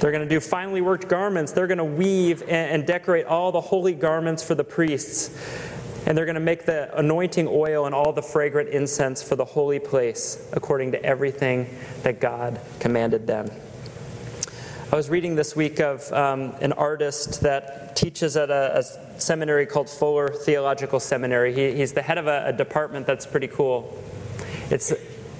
They're 0.00 0.12
going 0.12 0.26
to 0.26 0.34
do 0.34 0.40
finely 0.40 0.80
worked 0.80 1.08
garments. 1.08 1.52
They're 1.52 1.66
going 1.66 1.78
to 1.78 1.84
weave 1.84 2.42
and 2.48 2.86
decorate 2.86 3.26
all 3.26 3.52
the 3.52 3.60
holy 3.60 3.92
garments 3.92 4.42
for 4.42 4.54
the 4.54 4.64
priests. 4.64 5.30
And 6.06 6.16
they're 6.16 6.24
going 6.24 6.34
to 6.34 6.40
make 6.40 6.64
the 6.64 6.96
anointing 6.98 7.46
oil 7.48 7.86
and 7.86 7.94
all 7.94 8.12
the 8.12 8.22
fragrant 8.22 8.70
incense 8.70 9.22
for 9.22 9.36
the 9.36 9.44
holy 9.44 9.78
place 9.78 10.48
according 10.52 10.92
to 10.92 11.02
everything 11.04 11.68
that 12.02 12.20
God 12.20 12.60
commanded 12.78 13.26
them. 13.26 13.50
I 14.92 14.96
was 14.96 15.08
reading 15.08 15.36
this 15.36 15.54
week 15.54 15.78
of 15.78 16.12
um, 16.12 16.52
an 16.60 16.72
artist 16.72 17.42
that 17.42 17.94
teaches 17.94 18.36
at 18.36 18.50
a, 18.50 18.78
a, 18.78 19.20
seminary 19.20 19.64
called 19.64 19.88
Fuller 19.88 20.28
Theological 20.28 20.98
Seminary. 20.98 21.54
He, 21.54 21.76
he's 21.76 21.92
the 21.92 22.02
head 22.02 22.18
of 22.18 22.26
a, 22.26 22.46
a 22.46 22.52
department 22.52 23.06
that's 23.06 23.24
pretty 23.24 23.46
cool. 23.46 23.96
It's, 24.68 24.92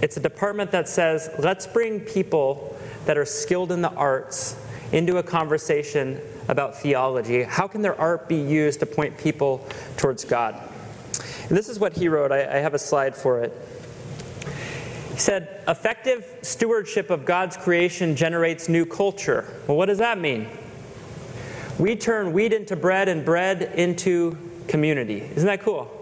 it's 0.03 0.17
a 0.17 0.21
department 0.21 0.71
that 0.71 0.89
says, 0.89 1.31
let's 1.39 1.67
bring 1.67 1.99
people 1.99 2.79
that 3.07 3.19
are 3.19 3.25
skilled 3.25 3.73
in 3.73 3.83
the 3.83 3.91
arts 3.91 4.57
into 4.93 5.17
a 5.17 5.23
conversation 5.23 6.21
about 6.51 6.77
theology. 6.77 7.45
How 7.45 7.69
can 7.69 7.81
their 7.81 7.99
art 7.99 8.29
be 8.29 8.35
used 8.35 8.81
to 8.81 8.87
point 8.87 9.17
people 9.17 9.67
towards 9.97 10.25
God? 10.25 10.61
And 11.49 11.57
this 11.57 11.69
is 11.69 11.79
what 11.79 11.97
he 11.97 12.09
wrote. 12.09 12.33
I, 12.33 12.41
I 12.41 12.59
have 12.59 12.75
a 12.75 12.79
slide 12.79 13.17
for 13.17 13.41
it. 13.41 13.53
He 15.13 15.19
said, 15.19 15.63
Effective 15.69 16.27
stewardship 16.43 17.09
of 17.11 17.25
God's 17.25 17.57
creation 17.57 18.17
generates 18.17 18.69
new 18.69 18.85
culture. 18.85 19.61
Well, 19.69 19.77
what 19.77 19.87
does 19.87 19.99
that 19.99 20.19
mean? 20.19 20.49
We 21.79 21.95
turn 21.95 22.33
wheat 22.33 22.53
into 22.53 22.75
bread 22.75 23.09
and 23.09 23.25
bread 23.25 23.63
into 23.63 24.37
community. 24.67 25.21
Isn't 25.21 25.47
that 25.47 25.63
cool? 25.63 26.00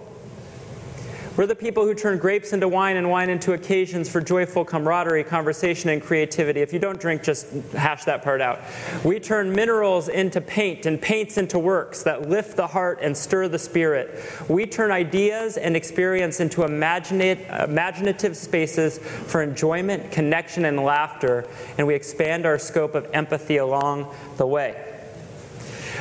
We're 1.39 1.47
the 1.47 1.55
people 1.55 1.85
who 1.85 1.95
turn 1.95 2.19
grapes 2.19 2.53
into 2.53 2.67
wine 2.67 2.97
and 2.97 3.09
wine 3.09 3.31
into 3.31 3.53
occasions 3.53 4.09
for 4.09 4.21
joyful 4.21 4.65
camaraderie, 4.65 5.23
conversation, 5.23 5.89
and 5.89 6.03
creativity. 6.03 6.63
If 6.63 6.73
you 6.73 6.81
don't 6.81 7.01
drink, 7.01 7.23
just 7.23 7.47
hash 7.77 8.03
that 8.07 8.25
part 8.25 8.41
out. 8.41 8.59
We 9.05 9.21
turn 9.21 9.53
minerals 9.53 10.09
into 10.09 10.41
paint 10.41 10.85
and 10.85 11.01
paints 11.01 11.39
into 11.39 11.61
works 11.61 12.03
that 12.03 12.29
lift 12.29 12.57
the 12.57 12.67
heart 12.67 12.99
and 13.03 13.17
stir 13.17 13.47
the 13.47 13.59
spirit. 13.61 14.21
We 14.49 14.67
turn 14.67 14.91
ideas 14.91 15.57
and 15.59 15.77
experience 15.77 16.41
into 16.41 16.65
imaginative 16.65 18.37
spaces 18.37 18.99
for 18.99 19.41
enjoyment, 19.41 20.11
connection, 20.11 20.65
and 20.65 20.81
laughter, 20.81 21.47
and 21.79 21.87
we 21.87 21.95
expand 21.95 22.47
our 22.47 22.59
scope 22.59 22.97
of 22.97 23.09
empathy 23.13 23.59
along 23.59 24.13
the 24.39 24.47
way. 24.49 24.88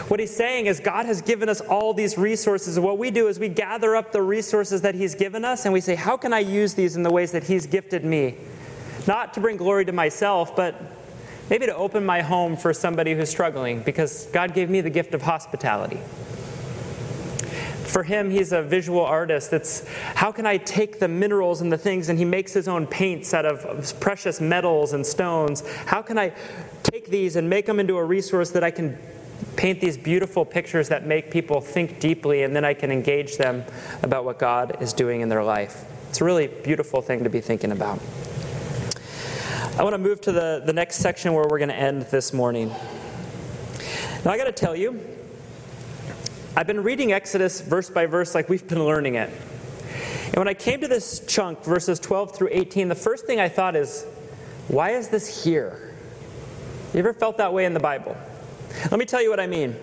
What 0.08 0.22
he's 0.22 0.34
saying 0.34 0.68
is 0.68 0.80
God 0.80 1.06
has 1.06 1.22
given 1.22 1.50
us 1.50 1.60
all 1.60 1.94
these 1.94 2.18
resources. 2.18 2.80
What 2.80 2.98
we 2.98 3.12
do 3.12 3.28
is 3.28 3.40
we 3.40 3.50
gather 3.50 3.96
up 3.96 4.14
the 4.14 4.22
resources 4.22 4.82
that 4.84 4.96
he's 4.96 5.16
given 5.16 5.44
us 5.44 5.66
and 5.66 5.74
we 5.74 5.82
say, 5.82 5.96
How 5.96 6.16
can 6.16 6.32
I 6.32 6.40
use 6.40 6.76
these 6.76 6.96
in 6.96 7.04
the 7.04 7.12
ways 7.12 7.34
that 7.34 7.44
he's 7.44 7.66
gifted 7.66 8.06
me? 8.06 8.36
Not 9.06 9.34
to 9.34 9.42
bring 9.42 9.58
glory 9.58 9.84
to 9.86 9.92
myself, 9.92 10.56
but 10.56 10.76
maybe 11.50 11.66
to 11.66 11.76
open 11.76 12.06
my 12.06 12.22
home 12.22 12.56
for 12.56 12.74
somebody 12.74 13.14
who's 13.16 13.30
struggling 13.30 13.82
because 13.82 14.28
God 14.28 14.54
gave 14.54 14.70
me 14.70 14.80
the 14.80 14.90
gift 14.90 15.14
of 15.14 15.24
hospitality. 15.24 16.00
For 17.84 18.04
him, 18.04 18.30
he's 18.30 18.52
a 18.52 18.62
visual 18.62 19.04
artist. 19.04 19.52
It's 19.54 19.86
how 20.16 20.32
can 20.32 20.46
I 20.46 20.58
take 20.58 21.00
the 21.00 21.08
minerals 21.08 21.62
and 21.62 21.72
the 21.72 21.78
things, 21.78 22.10
and 22.10 22.20
he 22.20 22.26
makes 22.26 22.54
his 22.54 22.68
own 22.68 22.86
paints 22.86 23.34
out 23.34 23.46
of 23.46 24.00
precious 24.00 24.40
metals 24.40 24.94
and 24.94 25.06
stones. 25.06 25.66
How 25.86 26.02
can 26.02 26.18
I 26.18 26.34
take 26.84 27.08
these 27.08 27.38
and 27.38 27.50
make 27.50 27.66
them 27.66 27.80
into 27.80 27.98
a 27.98 28.04
resource 28.04 28.52
that 28.52 28.64
I 28.64 28.72
can 28.72 28.98
paint 29.56 29.82
these 29.82 29.98
beautiful 29.98 30.46
pictures 30.46 30.90
that 30.90 31.06
make 31.06 31.32
people 31.32 31.62
think 31.62 32.00
deeply, 32.00 32.44
and 32.44 32.56
then 32.56 32.64
I 32.66 32.74
can 32.74 32.92
engage 32.92 33.38
them 33.38 33.64
about 34.04 34.26
what 34.26 34.40
God 34.40 34.82
is 34.82 34.94
doing 34.94 35.22
in 35.22 35.30
their 35.30 35.44
life? 35.44 35.86
It's 36.10 36.22
a 36.22 36.24
really 36.24 36.48
beautiful 36.48 37.02
thing 37.02 37.24
to 37.24 37.30
be 37.30 37.42
thinking 37.42 37.72
about. 37.72 38.00
I 39.78 39.84
want 39.84 39.94
to 39.94 40.00
move 40.00 40.22
to 40.22 40.32
the, 40.32 40.64
the 40.66 40.74
next 40.74 40.98
section 40.98 41.34
where 41.34 41.46
we're 41.48 41.60
going 41.60 41.70
to 41.70 41.76
end 41.76 42.04
this 42.04 42.34
morning. 42.34 42.70
Now, 44.26 44.32
I 44.32 44.38
got 44.38 44.46
to 44.46 44.52
tell 44.52 44.76
you, 44.76 45.00
I've 46.56 46.66
been 46.66 46.82
reading 46.82 47.12
Exodus 47.12 47.62
verse 47.62 47.90
by 47.90 48.08
verse 48.08 48.34
like 48.34 48.50
we've 48.50 48.68
been 48.68 48.84
learning 48.84 49.16
it. 49.16 49.30
And 50.26 50.36
when 50.38 50.48
I 50.48 50.56
came 50.56 50.82
to 50.82 50.88
this 50.88 51.26
chunk, 51.28 51.64
verses 51.64 52.00
12 52.00 52.36
through 52.36 52.50
18, 52.52 52.88
the 52.88 52.96
first 52.96 53.26
thing 53.26 53.40
I 53.40 53.50
thought 53.50 53.76
is, 53.76 54.04
why 54.68 54.92
is 54.92 55.10
this 55.10 55.44
here? 55.44 55.96
You 56.94 57.00
ever 57.00 57.14
felt 57.14 57.38
that 57.38 57.54
way 57.54 57.66
in 57.66 57.74
the 57.74 57.80
Bible? 57.80 58.18
Let 58.84 59.00
me 59.00 59.06
tell 59.06 59.22
you 59.22 59.30
what 59.30 59.40
I 59.40 59.48
mean. 59.48 59.76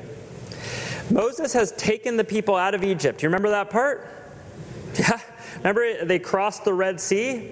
Moses 1.11 1.53
has 1.53 1.73
taken 1.73 2.17
the 2.17 2.25
people 2.25 2.57
out 2.57 2.75
of 2.75 2.83
Egypt. 2.83 3.23
You 3.23 3.29
remember 3.29 3.51
that 3.51 3.71
part? 3.71 4.11
Yeah. 4.97 5.21
Remember 5.57 6.05
they 6.05 6.21
crossed 6.21 6.65
the 6.65 6.73
Red 6.73 7.01
Sea? 7.01 7.51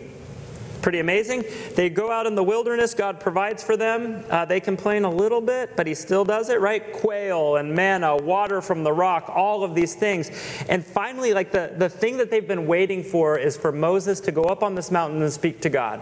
Pretty 0.83 0.99
amazing. 0.99 1.45
They 1.77 1.89
go 1.89 2.11
out 2.11 2.27
in 2.27 2.35
the 2.35 2.43
wilderness, 2.43 2.93
God 2.93 3.21
provides 3.21 3.63
for 3.63 3.77
them. 3.77 4.25
Uh, 4.29 4.45
they 4.45 4.61
complain 4.61 5.05
a 5.05 5.11
little 5.11 5.41
bit, 5.41 5.77
but 5.77 5.87
He 5.87 5.95
still 5.95 6.25
does 6.25 6.49
it, 6.49 6.61
right? 6.61 6.93
Quail 6.93 7.57
and 7.57 7.73
manna, 7.73 8.17
water 8.17 8.61
from 8.61 8.83
the 8.83 8.93
rock, 8.93 9.29
all 9.29 9.65
of 9.65 9.75
these 9.75 9.95
things. 9.95 10.31
And 10.69 10.85
finally, 10.85 11.33
like 11.33 11.53
the, 11.53 11.73
the 11.77 11.89
thing 11.89 12.17
that 12.19 12.31
they've 12.31 12.47
been 12.47 12.67
waiting 12.67 13.03
for 13.03 13.39
is 13.39 13.57
for 13.57 13.73
Moses 13.73 14.21
to 14.21 14.33
go 14.33 14.43
up 14.45 14.63
on 14.63 14.75
this 14.75 14.91
mountain 14.91 15.23
and 15.23 15.33
speak 15.33 15.61
to 15.63 15.71
God. 15.71 16.01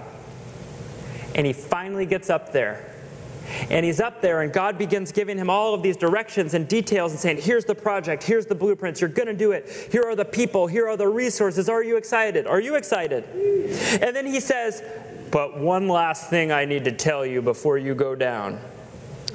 And 1.35 1.47
he 1.47 1.53
finally 1.53 2.07
gets 2.07 2.31
up 2.31 2.53
there. 2.53 2.90
And 3.71 3.85
he's 3.85 4.01
up 4.01 4.21
there, 4.21 4.43
and 4.43 4.53
God 4.53 4.79
begins 4.79 5.13
giving 5.13 5.39
him 5.39 5.51
all 5.51 5.75
of 5.75 5.83
these 5.83 5.97
directions 5.97 6.55
and 6.55 6.67
details 6.69 7.13
and 7.13 7.21
saying, 7.21 7.39
Here's 7.39 7.65
the 7.65 7.75
project, 7.75 8.23
here's 8.23 8.47
the 8.47 8.55
blueprints, 8.55 9.01
you're 9.01 9.11
going 9.11 9.29
to 9.29 9.35
do 9.35 9.53
it. 9.53 9.89
Here 9.91 10.05
are 10.05 10.17
the 10.17 10.25
people, 10.25 10.67
here 10.67 10.89
are 10.89 10.97
the 10.97 11.09
resources. 11.09 11.69
Are 11.69 11.83
you 11.83 11.97
excited? 11.97 12.47
Are 12.47 12.61
you 12.61 12.77
excited? 12.77 13.25
And 14.03 14.15
then 14.15 14.27
he 14.27 14.41
says, 14.41 14.83
But 15.31 15.59
one 15.59 15.89
last 15.89 16.31
thing 16.31 16.53
I 16.53 16.65
need 16.65 16.85
to 16.85 16.93
tell 16.93 17.25
you 17.25 17.43
before 17.43 17.79
you 17.79 17.95
go 17.95 18.15
down. 18.15 18.59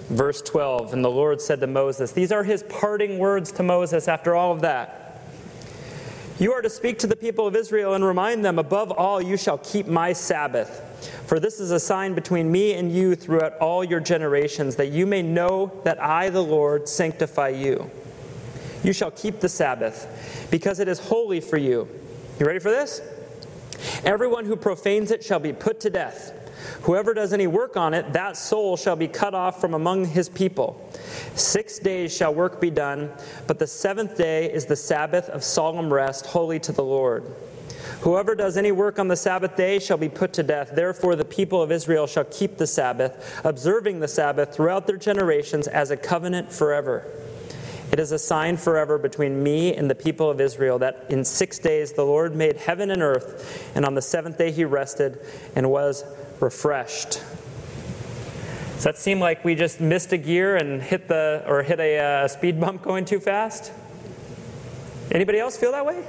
Verse 0.09 0.41
12 0.41 0.93
And 0.93 1.03
the 1.03 1.11
Lord 1.11 1.41
said 1.41 1.59
to 1.61 1.67
Moses, 1.67 2.11
These 2.11 2.31
are 2.31 2.43
his 2.43 2.63
parting 2.63 3.17
words 3.17 3.51
to 3.53 3.63
Moses 3.63 4.07
after 4.07 4.35
all 4.35 4.51
of 4.51 4.61
that. 4.61 5.04
You 6.37 6.51
are 6.51 6.61
to 6.61 6.69
speak 6.69 6.99
to 6.99 7.07
the 7.07 7.15
people 7.15 7.47
of 7.47 7.55
Israel 7.55 7.93
and 7.93 8.03
remind 8.03 8.43
them, 8.43 8.59
above 8.59 8.91
all, 8.91 9.21
you 9.21 9.37
shall 9.37 9.57
keep 9.59 9.87
my 9.87 10.11
Sabbath. 10.11 10.81
For 11.27 11.39
this 11.39 11.61
is 11.61 11.71
a 11.71 11.79
sign 11.79 12.13
between 12.13 12.51
me 12.51 12.73
and 12.73 12.91
you 12.91 13.15
throughout 13.15 13.57
all 13.59 13.85
your 13.85 14.01
generations, 14.01 14.75
that 14.75 14.89
you 14.89 15.05
may 15.05 15.21
know 15.21 15.71
that 15.85 16.01
I, 16.01 16.29
the 16.29 16.43
Lord, 16.43 16.89
sanctify 16.89 17.49
you. 17.49 17.89
You 18.83 18.91
shall 18.91 19.11
keep 19.11 19.39
the 19.39 19.47
Sabbath, 19.47 20.47
because 20.51 20.79
it 20.79 20.89
is 20.89 20.99
holy 20.99 21.39
for 21.39 21.57
you. 21.57 21.87
You 22.37 22.45
ready 22.45 22.59
for 22.59 22.69
this? 22.69 23.01
Everyone 24.03 24.43
who 24.43 24.57
profanes 24.57 25.11
it 25.11 25.23
shall 25.23 25.39
be 25.39 25.53
put 25.53 25.79
to 25.81 25.89
death. 25.89 26.33
Whoever 26.83 27.13
does 27.13 27.33
any 27.33 27.47
work 27.47 27.77
on 27.77 27.93
it, 27.93 28.13
that 28.13 28.37
soul 28.37 28.77
shall 28.77 28.95
be 28.95 29.07
cut 29.07 29.33
off 29.33 29.59
from 29.59 29.73
among 29.73 30.05
his 30.05 30.29
people. 30.29 30.91
Six 31.35 31.79
days 31.79 32.15
shall 32.15 32.33
work 32.33 32.61
be 32.61 32.69
done, 32.69 33.11
but 33.47 33.59
the 33.59 33.67
seventh 33.67 34.17
day 34.17 34.51
is 34.51 34.65
the 34.65 34.75
Sabbath 34.75 35.29
of 35.29 35.43
solemn 35.43 35.93
rest, 35.93 36.27
holy 36.27 36.59
to 36.59 36.71
the 36.71 36.83
Lord. 36.83 37.33
Whoever 38.01 38.35
does 38.35 38.57
any 38.57 38.71
work 38.71 38.99
on 38.99 39.07
the 39.07 39.15
Sabbath 39.15 39.55
day 39.55 39.79
shall 39.79 39.97
be 39.97 40.09
put 40.09 40.33
to 40.33 40.43
death. 40.43 40.71
Therefore, 40.73 41.15
the 41.15 41.25
people 41.25 41.61
of 41.61 41.71
Israel 41.71 42.07
shall 42.07 42.25
keep 42.25 42.57
the 42.57 42.67
Sabbath, 42.67 43.41
observing 43.43 43.99
the 43.99 44.07
Sabbath 44.07 44.53
throughout 44.53 44.87
their 44.87 44.97
generations 44.97 45.67
as 45.67 45.91
a 45.91 45.97
covenant 45.97 46.51
forever. 46.51 47.05
It 47.91 47.99
is 47.99 48.11
a 48.11 48.19
sign 48.19 48.57
forever 48.57 48.97
between 48.97 49.41
me 49.41 49.75
and 49.75 49.89
the 49.89 49.95
people 49.95 50.29
of 50.29 50.41
Israel 50.41 50.79
that 50.79 51.05
in 51.09 51.23
six 51.23 51.59
days 51.59 51.93
the 51.93 52.03
Lord 52.03 52.35
made 52.35 52.57
heaven 52.57 52.91
and 52.91 53.01
earth, 53.01 53.71
and 53.75 53.85
on 53.85 53.93
the 53.93 54.01
seventh 54.01 54.37
day 54.37 54.51
he 54.51 54.65
rested 54.65 55.19
and 55.55 55.69
was 55.69 56.03
refreshed. 56.39 57.21
Does 58.75 58.83
that 58.83 58.97
seem 58.97 59.19
like 59.19 59.43
we 59.45 59.55
just 59.55 59.79
missed 59.79 60.11
a 60.11 60.17
gear 60.17 60.57
and 60.57 60.81
hit 60.81 61.07
the 61.07 61.43
or 61.47 61.63
hit 61.63 61.79
a 61.79 61.97
uh, 61.97 62.27
speed 62.27 62.59
bump 62.59 62.81
going 62.83 63.05
too 63.05 63.19
fast? 63.19 63.71
Anybody 65.11 65.39
else 65.39 65.57
feel 65.57 65.71
that 65.71 65.85
way? 65.85 66.03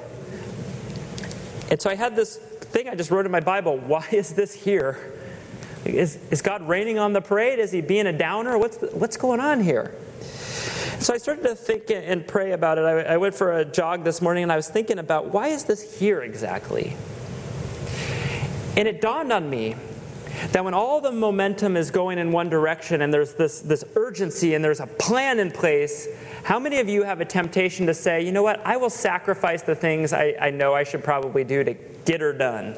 And 1.71 1.81
so 1.81 1.91
I 1.91 1.95
had 1.95 2.17
this 2.17 2.37
thing 2.37 2.89
I 2.89 2.95
just 2.95 3.11
wrote 3.11 3.27
in 3.27 3.33
my 3.33 3.41
Bible. 3.41 3.79
Why 3.79 4.07
is 4.12 4.35
this 4.35 4.53
here? 4.53 5.12
Is, 5.85 6.19
is 6.31 6.43
God 6.43 6.67
raining 6.69 6.99
on 6.99 7.12
the 7.12 7.21
parade? 7.21 7.59
Is 7.59 7.71
he 7.71 7.81
being 7.81 8.07
a 8.07 8.12
downer? 8.12 8.59
What's, 8.59 8.79
what's 8.93 9.17
going 9.17 9.41
on 9.41 9.62
here? 9.62 9.95
So 10.99 11.15
I 11.15 11.19
started 11.19 11.43
to 11.43 11.55
think 11.55 11.91
and 11.91 12.27
pray 12.27 12.53
about 12.53 12.79
it. 12.79 12.83
I, 12.83 13.15
I 13.15 13.17
went 13.19 13.35
for 13.35 13.59
a 13.59 13.65
jog 13.65 14.03
this 14.03 14.21
morning 14.21 14.43
and 14.43 14.51
I 14.51 14.57
was 14.57 14.69
thinking 14.69 14.99
about 14.99 15.27
why 15.27 15.49
is 15.49 15.65
this 15.65 15.99
here 15.99 16.23
exactly? 16.23 16.97
And 18.77 18.89
it 18.89 19.01
dawned 19.01 19.33
on 19.33 19.49
me 19.49 19.77
that 20.53 20.64
when 20.64 20.75
all 20.75 21.01
the 21.01 21.12
momentum 21.12 21.77
is 21.77 21.90
going 21.90 22.18
in 22.18 22.33
one 22.33 22.49
direction 22.49 23.03
and 23.03 23.12
there's 23.12 23.35
this, 23.35 23.61
this 23.61 23.85
urgency 23.94 24.55
and 24.55 24.64
there's 24.64 24.81
a 24.81 24.87
plan 24.87 25.38
in 25.38 25.51
place, 25.51 26.09
how 26.44 26.59
many 26.59 26.79
of 26.79 26.88
you 26.88 27.03
have 27.03 27.20
a 27.20 27.25
temptation 27.25 27.87
to 27.87 27.94
say, 27.94 28.22
you 28.25 28.33
know 28.33 28.42
what, 28.42 28.64
I 28.64 28.77
will 28.77 28.90
sacrifice 28.90 29.62
the 29.62 29.75
things 29.75 30.12
I, 30.12 30.35
I 30.40 30.51
know 30.51 30.75
I 30.75 30.85
should 30.85 31.03
probably 31.03 31.44
do 31.44 31.64
to 31.64 31.75
get 32.05 32.20
her 32.20 32.33
done? 32.33 32.77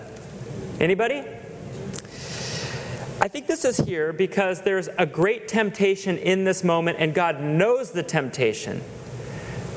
Anybody? 0.81 1.25
I 3.21 3.27
think 3.27 3.49
this 3.49 3.65
is 3.65 3.79
here 3.79 4.13
because 4.13 4.63
there's 4.63 4.89
a 4.97 5.05
great 5.05 5.49
temptation 5.49 6.19
in 6.19 6.45
this 6.45 6.63
moment, 6.63 6.99
and 7.01 7.13
God 7.13 7.41
knows 7.41 7.91
the 7.91 8.05
temptation. 8.05 8.81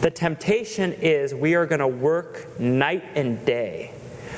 The 0.01 0.11
temptation 0.11 0.93
is 0.93 1.33
we 1.33 1.55
are 1.55 1.65
going 1.65 1.79
to 1.79 1.87
work 1.87 2.59
night 2.59 3.03
and 3.15 3.43
day 3.43 3.93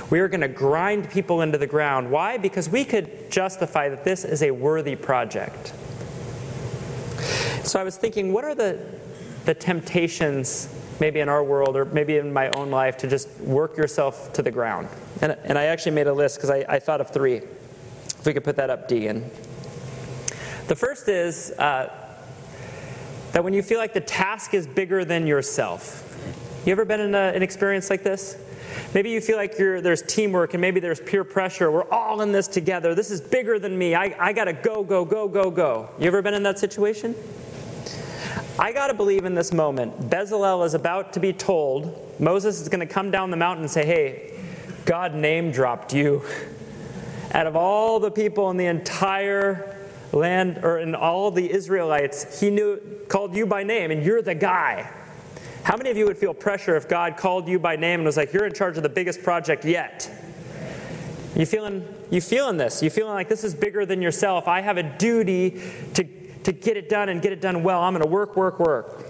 we 0.09 0.19
are 0.19 0.27
going 0.27 0.41
to 0.41 0.47
grind 0.47 1.09
people 1.09 1.41
into 1.41 1.57
the 1.57 1.67
ground. 1.67 2.11
Why? 2.11 2.37
Because 2.37 2.69
we 2.69 2.85
could 2.85 3.31
justify 3.31 3.89
that 3.89 4.03
this 4.03 4.25
is 4.25 4.43
a 4.43 4.51
worthy 4.51 4.95
project. 4.95 5.73
So 7.63 7.79
I 7.79 7.83
was 7.83 7.97
thinking, 7.97 8.33
what 8.33 8.43
are 8.43 8.53
the, 8.53 8.79
the 9.45 9.53
temptations, 9.53 10.67
maybe 10.99 11.21
in 11.21 11.29
our 11.29 11.43
world 11.43 11.75
or 11.77 11.85
maybe 11.85 12.17
in 12.17 12.33
my 12.33 12.49
own 12.51 12.69
life, 12.69 12.97
to 12.97 13.07
just 13.07 13.29
work 13.39 13.77
yourself 13.77 14.33
to 14.33 14.41
the 14.41 14.51
ground? 14.51 14.89
And, 15.21 15.37
and 15.43 15.57
I 15.57 15.65
actually 15.65 15.93
made 15.93 16.07
a 16.07 16.13
list 16.13 16.37
because 16.37 16.49
I, 16.49 16.65
I 16.67 16.79
thought 16.79 17.01
of 17.01 17.09
three. 17.11 17.37
If 17.37 18.25
we 18.25 18.33
could 18.33 18.43
put 18.43 18.57
that 18.57 18.69
up, 18.69 18.89
Deegan. 18.89 19.23
The 20.67 20.75
first 20.75 21.07
is 21.09 21.51
uh, 21.51 21.91
that 23.31 23.43
when 23.43 23.53
you 23.53 23.63
feel 23.63 23.79
like 23.79 23.93
the 23.93 24.01
task 24.01 24.53
is 24.53 24.67
bigger 24.67 25.03
than 25.03 25.25
yourself. 25.25 26.01
You 26.65 26.71
ever 26.71 26.85
been 26.85 27.01
in 27.01 27.13
a, 27.13 27.33
an 27.35 27.43
experience 27.43 27.89
like 27.89 28.03
this? 28.03 28.37
Maybe 28.93 29.09
you 29.09 29.19
feel 29.19 29.35
like 29.35 29.57
there's 29.57 30.01
teamwork 30.01 30.53
and 30.53 30.61
maybe 30.61 30.79
there's 30.79 31.01
peer 31.01 31.25
pressure. 31.25 31.69
We're 31.69 31.89
all 31.89 32.21
in 32.21 32.31
this 32.31 32.47
together. 32.47 32.95
This 32.95 33.11
is 33.11 33.19
bigger 33.19 33.59
than 33.59 33.77
me. 33.77 33.95
I, 33.95 34.15
I 34.17 34.31
got 34.31 34.45
to 34.45 34.53
go, 34.53 34.81
go, 34.81 35.03
go, 35.03 35.27
go, 35.27 35.51
go. 35.51 35.89
You 35.99 36.07
ever 36.07 36.21
been 36.21 36.33
in 36.33 36.43
that 36.43 36.59
situation? 36.59 37.15
I 38.57 38.71
got 38.71 38.87
to 38.87 38.93
believe 38.93 39.25
in 39.25 39.35
this 39.35 39.51
moment. 39.51 40.09
Bezalel 40.09 40.65
is 40.65 40.73
about 40.73 41.11
to 41.13 41.19
be 41.19 41.33
told, 41.33 42.19
Moses 42.19 42.61
is 42.61 42.69
going 42.69 42.79
to 42.79 42.91
come 42.91 43.11
down 43.11 43.29
the 43.29 43.37
mountain 43.37 43.63
and 43.63 43.71
say, 43.71 43.85
Hey, 43.85 44.39
God 44.85 45.15
name 45.15 45.51
dropped 45.51 45.93
you. 45.93 46.23
Out 47.33 47.47
of 47.47 47.57
all 47.57 47.99
the 47.99 48.11
people 48.11 48.51
in 48.51 48.57
the 48.57 48.67
entire 48.67 49.75
land, 50.13 50.59
or 50.63 50.79
in 50.79 50.95
all 50.95 51.29
the 51.31 51.51
Israelites, 51.51 52.39
he 52.39 52.49
knew, 52.49 52.79
called 53.09 53.35
you 53.35 53.45
by 53.45 53.63
name, 53.63 53.91
and 53.91 54.03
you're 54.03 54.21
the 54.21 54.35
guy. 54.35 54.89
How 55.63 55.77
many 55.77 55.89
of 55.89 55.97
you 55.97 56.05
would 56.05 56.17
feel 56.17 56.33
pressure 56.33 56.75
if 56.75 56.89
God 56.89 57.15
called 57.15 57.47
you 57.47 57.57
by 57.57 57.77
name 57.77 58.01
and 58.01 58.05
was 58.05 58.17
like, 58.17 58.33
"You're 58.33 58.45
in 58.45 58.53
charge 58.53 58.77
of 58.77 58.83
the 58.83 58.89
biggest 58.89 59.23
project 59.23 59.63
yet"? 59.63 60.09
You 61.35 61.45
feeling 61.45 61.85
you 62.09 62.21
feeling 62.21 62.57
this? 62.57 62.83
You 62.83 62.89
feeling 62.89 63.13
like 63.13 63.29
this 63.29 63.43
is 63.43 63.55
bigger 63.55 63.85
than 63.85 64.01
yourself? 64.01 64.47
I 64.47 64.61
have 64.61 64.77
a 64.77 64.83
duty 64.83 65.61
to 65.93 66.03
to 66.43 66.51
get 66.51 66.75
it 66.75 66.89
done 66.89 67.09
and 67.09 67.21
get 67.21 67.31
it 67.31 67.39
done 67.41 67.63
well. 67.63 67.81
I'm 67.81 67.93
going 67.93 68.03
to 68.03 68.09
work, 68.09 68.35
work, 68.35 68.59
work. 68.59 69.05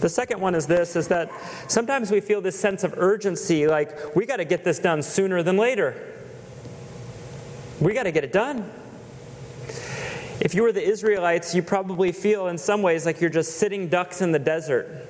The 0.00 0.08
second 0.08 0.40
one 0.40 0.54
is 0.54 0.66
this 0.66 0.94
is 0.94 1.08
that 1.08 1.30
sometimes 1.66 2.10
we 2.10 2.20
feel 2.20 2.40
this 2.40 2.58
sense 2.58 2.84
of 2.84 2.94
urgency 2.98 3.66
like 3.66 4.14
we 4.14 4.26
got 4.26 4.36
to 4.36 4.44
get 4.44 4.64
this 4.64 4.78
done 4.78 5.02
sooner 5.02 5.42
than 5.42 5.56
later. 5.56 6.14
We 7.80 7.94
got 7.94 8.04
to 8.04 8.12
get 8.12 8.22
it 8.22 8.32
done. 8.32 8.70
If 10.40 10.54
you 10.54 10.62
were 10.62 10.72
the 10.72 10.86
Israelites, 10.86 11.54
you 11.54 11.62
probably 11.62 12.12
feel 12.12 12.46
in 12.46 12.58
some 12.58 12.82
ways 12.82 13.06
like 13.06 13.20
you're 13.20 13.30
just 13.30 13.56
sitting 13.56 13.88
ducks 13.88 14.20
in 14.20 14.30
the 14.30 14.38
desert. 14.38 15.07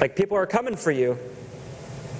Like 0.00 0.16
people 0.16 0.36
are 0.36 0.46
coming 0.46 0.76
for 0.76 0.90
you. 0.90 1.18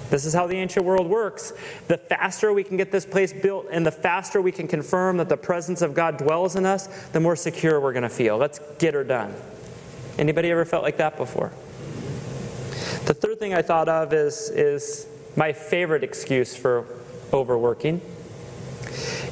This 0.09 0.25
is 0.25 0.33
how 0.33 0.47
the 0.47 0.55
ancient 0.55 0.85
world 0.85 1.07
works. 1.07 1.53
The 1.87 1.97
faster 1.97 2.53
we 2.53 2.63
can 2.63 2.77
get 2.77 2.91
this 2.91 3.05
place 3.05 3.33
built 3.33 3.67
and 3.71 3.85
the 3.85 3.91
faster 3.91 4.41
we 4.41 4.51
can 4.51 4.67
confirm 4.67 5.17
that 5.17 5.27
the 5.27 5.37
presence 5.37 5.81
of 5.81 5.93
God 5.93 6.17
dwells 6.17 6.55
in 6.55 6.65
us, 6.65 6.87
the 7.09 7.19
more 7.19 7.35
secure 7.35 7.79
we're 7.81 7.93
going 7.93 8.03
to 8.03 8.09
feel. 8.09 8.37
Let's 8.37 8.59
get 8.79 8.93
her 8.93 9.03
done. 9.03 9.33
Anybody 10.17 10.49
ever 10.49 10.65
felt 10.65 10.83
like 10.83 10.97
that 10.97 11.17
before? 11.17 11.51
The 13.05 13.13
third 13.13 13.39
thing 13.39 13.53
I 13.53 13.61
thought 13.61 13.89
of 13.89 14.13
is, 14.13 14.49
is 14.49 15.07
my 15.35 15.53
favorite 15.53 16.03
excuse 16.03 16.55
for 16.55 16.85
overworking. 17.33 18.01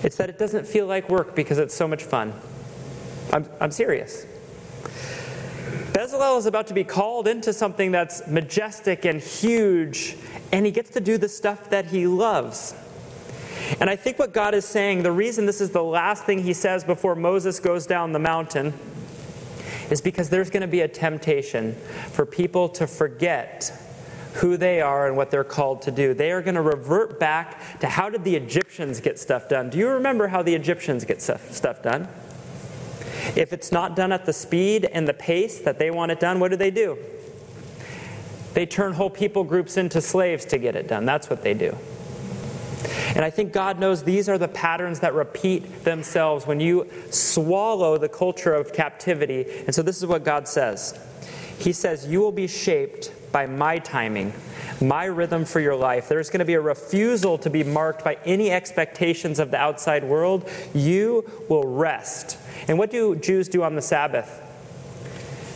It's 0.04 0.18
that 0.18 0.30
it 0.30 0.38
doesn't 0.38 0.68
feel 0.68 0.86
like 0.86 1.10
work 1.10 1.36
because 1.36 1.58
it's 1.58 1.74
so 1.74 1.88
much 1.88 2.04
fun. 2.04 2.34
I'm, 3.34 3.50
I'm 3.60 3.72
serious. 3.72 4.26
Bezalel 6.06 6.38
is 6.38 6.46
about 6.46 6.68
to 6.68 6.76
be 6.76 6.84
called 6.84 7.28
into 7.28 7.52
something 7.52 7.92
that's 7.92 8.28
majestic 8.28 9.06
and 9.06 9.20
huge, 9.20 10.16
and 10.52 10.64
he 10.64 10.72
gets 10.72 10.92
to 10.92 11.00
do 11.00 11.18
the 11.18 11.28
stuff 11.28 11.72
that 11.72 11.88
he 11.88 12.06
loves. 12.06 12.76
And 13.80 13.90
I 13.90 13.96
think 13.96 14.20
what 14.20 14.32
God 14.32 14.54
is 14.54 14.66
saying, 14.66 15.02
the 15.02 15.12
reason 15.12 15.48
this 15.48 15.62
is 15.62 15.72
the 15.72 15.84
last 15.84 16.26
thing 16.26 16.44
he 16.44 16.54
says 16.54 16.84
before 16.84 17.16
Moses 17.16 17.60
goes 17.60 17.88
down 17.88 18.12
the 18.12 18.20
mountain, 18.20 18.72
is 19.90 20.00
because 20.00 20.30
there's 20.30 20.52
going 20.52 20.62
to 20.62 20.68
be 20.68 20.82
a 20.82 20.88
temptation 20.88 21.74
for 22.12 22.24
people 22.24 22.70
to 22.70 22.86
forget 22.86 23.74
who 24.34 24.58
they 24.58 24.82
are 24.82 25.08
and 25.08 25.18
what 25.18 25.32
they're 25.32 25.44
called 25.44 25.82
to 25.84 25.92
do. 25.92 26.14
They 26.14 26.32
are 26.32 26.44
going 26.44 26.56
to 26.56 26.62
revert 26.62 27.20
back 27.20 27.80
to 27.80 27.88
how 27.88 28.12
did 28.12 28.24
the 28.24 28.36
Egyptians 28.36 29.00
get 29.00 29.18
stuff 29.18 29.50
done? 29.50 29.72
Do 29.72 29.80
you 29.80 29.88
remember 29.88 30.28
how 30.28 30.44
the 30.44 30.54
Egyptians 30.54 31.04
get 31.04 31.20
stuff, 31.20 31.52
stuff 31.52 31.82
done? 31.82 32.08
If 33.36 33.54
it's 33.54 33.72
not 33.72 33.96
done 33.96 34.12
at 34.12 34.26
the 34.26 34.34
speed 34.34 34.86
and 34.86 35.08
the 35.08 35.14
pace 35.14 35.60
that 35.60 35.80
they 35.80 35.92
want 35.92 36.12
it 36.12 36.20
done, 36.20 36.40
what 36.40 36.52
do 36.52 36.58
they 36.58 36.72
do? 36.72 36.98
They 38.54 38.66
turn 38.66 38.94
whole 38.94 39.10
people 39.10 39.44
groups 39.44 39.78
into 39.78 40.02
slaves 40.02 40.46
to 40.46 40.58
get 40.58 40.76
it 40.76 40.88
done. 40.88 41.06
That's 41.06 41.30
what 41.30 41.44
they 41.44 41.54
do. 41.54 41.76
And 43.16 43.24
I 43.24 43.30
think 43.30 43.54
God 43.54 43.80
knows 43.80 44.04
these 44.04 44.30
are 44.30 44.38
the 44.38 44.48
patterns 44.48 45.00
that 45.00 45.14
repeat 45.14 45.84
themselves 45.84 46.46
when 46.46 46.60
you 46.60 46.90
swallow 47.10 47.98
the 47.98 48.10
culture 48.10 48.54
of 48.54 48.74
captivity. 48.74 49.46
And 49.66 49.74
so 49.74 49.82
this 49.82 49.98
is 49.98 50.06
what 50.06 50.24
God 50.24 50.48
says 50.48 50.98
He 51.58 51.74
says, 51.74 52.08
You 52.08 52.22
will 52.22 52.32
be 52.32 52.48
shaped 52.48 53.12
by 53.36 53.46
my 53.46 53.78
timing, 53.80 54.32
my 54.80 55.04
rhythm 55.04 55.44
for 55.44 55.60
your 55.60 55.76
life. 55.76 56.08
There's 56.08 56.30
going 56.30 56.40
to 56.40 56.46
be 56.46 56.54
a 56.54 56.62
refusal 56.62 57.38
to 57.40 57.50
be 57.50 57.66
marked 57.66 58.02
by 58.02 58.18
any 58.24 58.50
expectations 58.50 59.40
of 59.40 59.52
the 59.52 59.58
outside 59.58 60.06
world. 60.06 60.50
You 60.74 61.30
will 61.50 61.68
rest. 61.68 62.38
And 62.70 62.80
what 62.80 62.92
do 62.92 63.18
Jews 63.18 63.50
do 63.50 63.62
on 63.64 63.76
the 63.76 63.82
Sabbath? 63.82 64.42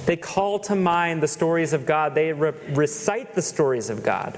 They 0.05 0.17
call 0.17 0.59
to 0.59 0.75
mind 0.75 1.23
the 1.23 1.29
stories 1.29 1.71
of 1.71 1.85
God, 1.85 2.15
they 2.15 2.33
re- 2.33 2.51
recite 2.71 3.33
the 3.33 3.41
stories 3.41 3.89
of 3.89 4.03
God. 4.03 4.37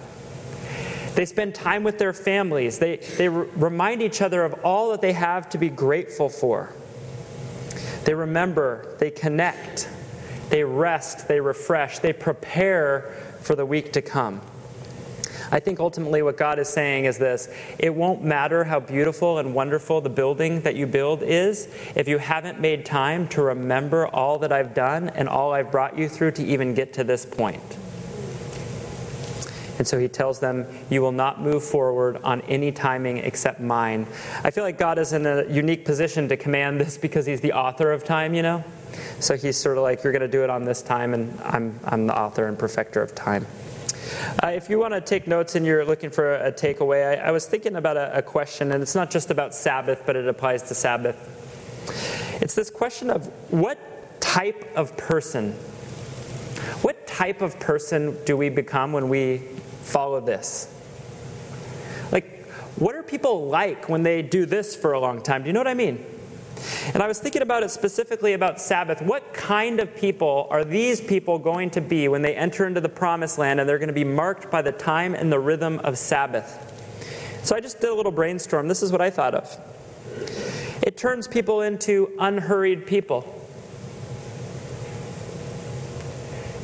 They 1.16 1.26
spend 1.26 1.56
time 1.56 1.84
with 1.84 1.98
their 1.98 2.14
families. 2.14 2.78
They, 2.78 2.98
they 2.98 3.28
re- 3.28 3.48
remind 3.56 4.04
each 4.04 4.22
other 4.22 4.44
of 4.44 4.54
all 4.64 4.92
that 4.92 5.02
they 5.02 5.14
have 5.14 5.50
to 5.50 5.58
be 5.58 5.70
grateful 5.70 6.30
for. 6.30 6.72
They 8.04 8.14
remember, 8.14 8.98
they 9.00 9.10
connect, 9.10 9.90
they 10.52 10.64
rest, 10.64 11.28
they 11.28 11.40
refresh, 11.40 11.98
they 12.00 12.14
prepare 12.14 13.31
for 13.42 13.56
the 13.56 13.66
week 13.66 13.92
to 13.94 14.02
come. 14.02 14.42
I 15.54 15.60
think 15.60 15.82
ultimately 15.82 16.22
what 16.22 16.38
God 16.38 16.60
is 16.60 16.70
saying 16.70 17.06
is 17.06 17.18
this 17.18 17.50
it 17.78 17.94
won't 17.94 18.24
matter 18.24 18.64
how 18.64 18.80
beautiful 18.80 19.38
and 19.38 19.54
wonderful 19.54 20.00
the 20.00 20.10
building 20.10 20.62
that 20.62 20.76
you 20.76 20.88
build 20.88 21.24
is 21.24 21.68
if 21.94 22.08
you 22.08 22.18
haven't 22.20 22.62
made 22.62 22.86
time 22.86 23.28
to 23.30 23.42
remember 23.42 24.08
all 24.08 24.40
that 24.40 24.54
I've 24.54 24.74
done 24.74 25.10
and 25.10 25.28
all 25.28 25.52
I've 25.52 25.70
brought 25.70 25.98
you 25.98 26.08
through 26.08 26.32
to 26.32 26.46
even 26.46 26.74
get 26.74 26.94
to 26.94 27.04
this 27.04 27.26
point. 27.26 27.78
And 29.78 29.88
so 29.88 29.98
he 29.98 30.08
tells 30.08 30.40
them, 30.40 30.68
You 30.90 31.02
will 31.02 31.12
not 31.12 31.42
move 31.42 31.64
forward 31.64 32.18
on 32.24 32.42
any 32.42 32.72
timing 32.72 33.18
except 33.18 33.60
mine. 33.60 34.06
I 34.44 34.52
feel 34.52 34.64
like 34.64 34.78
God 34.78 35.00
is 35.00 35.12
in 35.12 35.26
a 35.26 35.44
unique 35.50 35.86
position 35.86 36.30
to 36.30 36.38
command 36.38 36.80
this 36.80 36.98
because 36.98 37.26
he's 37.26 37.42
the 37.42 37.54
author 37.54 37.92
of 37.92 38.04
time, 38.04 38.36
you 38.36 38.44
know? 38.44 38.64
So 39.22 39.38
he's 39.38 39.56
sort 39.56 39.78
of 39.78 39.84
like, 39.84 40.04
You're 40.04 40.14
going 40.14 40.22
to 40.22 40.28
do 40.28 40.44
it 40.44 40.50
on 40.50 40.66
this 40.66 40.82
time, 40.82 41.14
and 41.14 41.40
I'm, 41.42 41.80
I'm 41.86 42.08
the 42.08 42.18
author 42.18 42.48
and 42.48 42.58
perfecter 42.58 43.02
of 43.02 43.14
time. 43.14 43.46
Uh, 44.44 44.48
if 44.48 44.68
you 44.68 44.80
want 44.80 44.94
to 44.94 45.02
take 45.02 45.28
notes 45.28 45.56
and 45.56 45.64
you're 45.66 45.86
looking 45.86 46.10
for 46.10 46.36
a, 46.36 46.48
a 46.48 46.52
takeaway, 46.52 47.20
I, 47.20 47.28
I, 47.28 47.32
was 47.32 47.46
thinking 47.46 47.76
about 47.76 47.98
a, 47.98 48.18
a 48.18 48.22
question, 48.22 48.72
and 48.72 48.82
it's 48.82 48.96
not 48.96 49.12
just 49.12 49.30
about 49.30 49.54
Sabbath, 49.54 50.04
but 50.08 50.16
it 50.16 50.28
applies 50.28 50.64
to 50.64 50.76
Sabbath. 50.76 52.40
It's 52.42 52.56
this 52.56 52.72
question 52.72 53.12
of 53.12 53.28
what 53.52 53.78
type 54.20 54.68
of 54.76 54.98
person, 54.98 55.54
what 56.82 57.06
type 57.06 57.42
of 57.42 57.60
person 57.60 58.18
do 58.26 58.36
we 58.36 58.50
become 58.50 58.92
when 58.92 59.08
we 59.08 59.38
follow 59.84 60.20
this? 60.20 60.68
Like, 62.12 62.48
what 62.78 62.96
are 62.96 63.04
people 63.04 63.48
like 63.48 63.88
when 63.88 64.02
they 64.02 64.24
do 64.24 64.48
this 64.48 64.76
for 64.76 64.94
a 64.94 65.00
long 65.00 65.22
time? 65.22 65.44
Do 65.44 65.48
you 65.48 65.54
know 65.54 65.60
what 65.60 65.68
I 65.68 65.76
mean? 65.76 66.04
And 66.94 67.02
I 67.02 67.08
was 67.08 67.20
thinking 67.20 67.42
about 67.42 67.64
it 67.64 67.72
specifically 67.72 68.34
about 68.34 68.60
Sabbath. 68.60 69.02
What 69.02 69.34
kind 69.34 69.80
of 69.80 69.96
people 69.96 70.48
are 70.50 70.64
these 70.64 71.02
people 71.02 71.40
going 71.40 71.70
to 71.72 71.82
be 71.82 72.08
when 72.08 72.22
they 72.22 72.36
enter 72.36 72.68
into 72.68 72.82
the 72.82 72.90
promised 72.90 73.38
land 73.38 73.60
and 73.60 73.68
they're 73.68 73.80
going 73.80 73.88
to 73.88 73.94
be 73.94 74.04
marked 74.04 74.52
by 74.52 74.62
the 74.62 74.72
time 74.72 75.16
and 75.16 75.32
the 75.32 75.40
rhythm 75.40 75.80
of 75.80 75.98
Sabbath? 75.98 76.68
So 77.44 77.56
I 77.56 77.60
just 77.60 77.80
did 77.80 77.90
a 77.90 77.94
little 77.94 78.12
brainstorm. 78.12 78.68
This 78.68 78.84
is 78.84 78.92
what 78.92 79.02
I 79.02 79.10
thought 79.10 79.34
of. 79.34 79.60
It 80.84 80.98
turns 80.98 81.28
people 81.28 81.62
into 81.62 82.12
unhurried 82.20 82.86
people. 82.86 83.38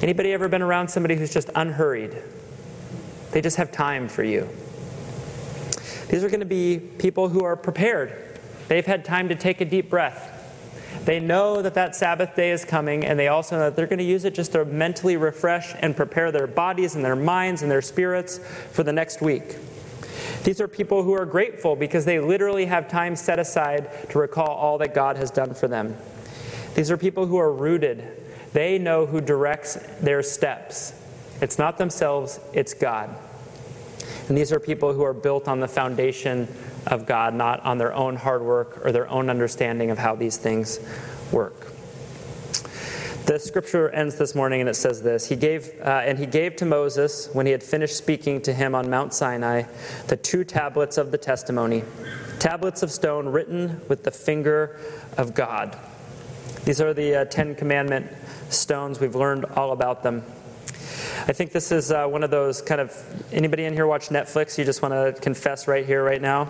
Anybody 0.01 0.33
ever 0.33 0.47
been 0.47 0.62
around 0.62 0.89
somebody 0.89 1.15
who's 1.15 1.33
just 1.33 1.49
unhurried? 1.55 2.15
They 3.31 3.41
just 3.41 3.57
have 3.57 3.71
time 3.71 4.07
for 4.07 4.23
you. 4.23 4.47
These 6.10 6.23
are 6.23 6.29
going 6.29 6.39
to 6.39 6.45
be 6.45 6.79
people 6.79 7.29
who 7.29 7.43
are 7.43 7.55
prepared 7.55 8.26
They've 8.67 8.86
had 8.86 9.06
time 9.06 9.30
to 9.30 9.36
take 9.36 9.62
a 9.62 9.65
deep 9.65 9.89
breath. 9.89 10.34
They 11.06 11.19
know 11.19 11.62
that 11.62 11.73
that 11.75 11.95
Sabbath 11.95 12.36
day 12.36 12.51
is 12.51 12.65
coming, 12.65 13.06
and 13.06 13.17
they 13.17 13.30
also 13.30 13.56
know 13.58 13.63
that 13.65 13.75
they're 13.75 13.88
going 13.88 13.99
to 13.99 14.06
use 14.06 14.25
it 14.25 14.34
just 14.34 14.51
to 14.51 14.65
mentally 14.65 15.15
refresh 15.15 15.73
and 15.80 15.95
prepare 15.95 16.32
their 16.32 16.47
bodies 16.47 16.95
and 16.95 17.06
their 17.06 17.15
minds 17.15 17.62
and 17.62 17.71
their 17.71 17.82
spirits 17.82 18.39
for 18.71 18.84
the 18.84 18.91
next 18.91 19.21
week. 19.21 19.56
These 20.43 20.60
are 20.60 20.67
people 20.67 21.03
who 21.03 21.13
are 21.13 21.25
grateful 21.25 21.75
because 21.75 22.06
they 22.06 22.19
literally 22.19 22.65
have 22.65 22.89
time 22.89 23.15
set 23.15 23.39
aside 23.39 23.89
to 24.10 24.19
recall 24.19 24.49
all 24.49 24.77
that 24.80 24.93
God 24.93 25.17
has 25.17 25.32
done 25.32 25.53
for 25.53 25.67
them. 25.67 25.95
These 26.75 26.91
are 26.91 26.97
people 26.97 27.25
who 27.25 27.38
are 27.38 27.51
rooted. 27.51 28.03
They 28.53 28.77
know 28.77 29.06
who 29.06 29.21
directs 29.21 29.75
their 30.01 30.23
steps. 30.23 30.93
It's 31.41 31.58
not 31.58 31.77
themselves, 31.77 32.39
it's 32.53 32.73
God. 32.73 33.15
And 34.27 34.38
these 34.38 34.51
are 34.51 34.60
people 34.60 34.93
who 34.93 35.03
are 35.03 35.13
built 35.13 35.47
on 35.47 35.60
the 35.60 35.67
foundation 35.67 36.47
of 36.88 37.06
God, 37.06 37.34
not 37.34 37.60
on 37.62 37.78
their 37.78 37.93
own 37.93 38.15
hard 38.15 38.41
work 38.41 38.84
or 38.84 38.91
their 38.91 39.10
own 39.10 39.30
understanding 39.30 39.91
of 39.91 39.97
how 39.97 40.15
these 40.15 40.38
things 40.38 40.80
work. 41.32 41.73
The 43.26 43.39
scripture 43.39 43.89
ends 43.89 44.15
this 44.15 44.34
morning 44.36 44.62
and 44.62 44.69
it 44.69 44.76
says 44.76 45.02
this 45.02 45.28
He 45.28 45.36
gave, 45.36 45.69
uh, 45.82 46.02
and 46.06 46.17
he 46.17 46.26
gave 46.26 46.56
to 46.58 46.65
Moses, 46.65 47.30
when 47.34 47.45
he 47.45 47.52
had 47.52 47.62
finished 47.62 47.97
speaking 47.97 48.41
to 48.43 48.54
him 48.54 48.73
on 48.73 48.89
Mount 48.89 49.13
Sinai, 49.13 49.63
the 50.08 50.15
two 50.15 50.45
tablets 50.45 50.97
of 50.97 51.12
the 51.12 51.17
testimony, 51.17 51.84
tablets 52.39 52.84
of 52.84 52.91
stone 52.91 53.28
written 53.28 53.82
with 53.89 54.04
the 54.06 54.12
finger 54.12 54.80
of 55.17 55.34
God. 55.34 55.78
These 56.63 56.80
are 56.80 56.93
the 56.93 57.15
uh, 57.15 57.26
Ten 57.26 57.54
Commandment 57.54 58.10
stones. 58.50 59.02
We've 59.02 59.15
learned 59.15 59.43
all 59.43 59.73
about 59.73 60.04
them. 60.04 60.23
I 61.25 61.34
think 61.34 61.51
this 61.51 61.71
is 61.71 61.91
uh, 61.91 62.06
one 62.06 62.23
of 62.23 62.30
those 62.30 62.62
kind 62.62 62.80
of 62.80 62.93
anybody 63.34 63.65
in 63.65 63.73
here 63.73 63.88
watch 63.88 64.10
Netflix? 64.10 64.58
You 64.58 64.63
just 64.63 64.82
want 64.82 64.93
to 64.93 65.19
confess 65.21 65.67
right 65.67 65.86
here, 65.86 66.03
right 66.03 66.21
now? 66.21 66.45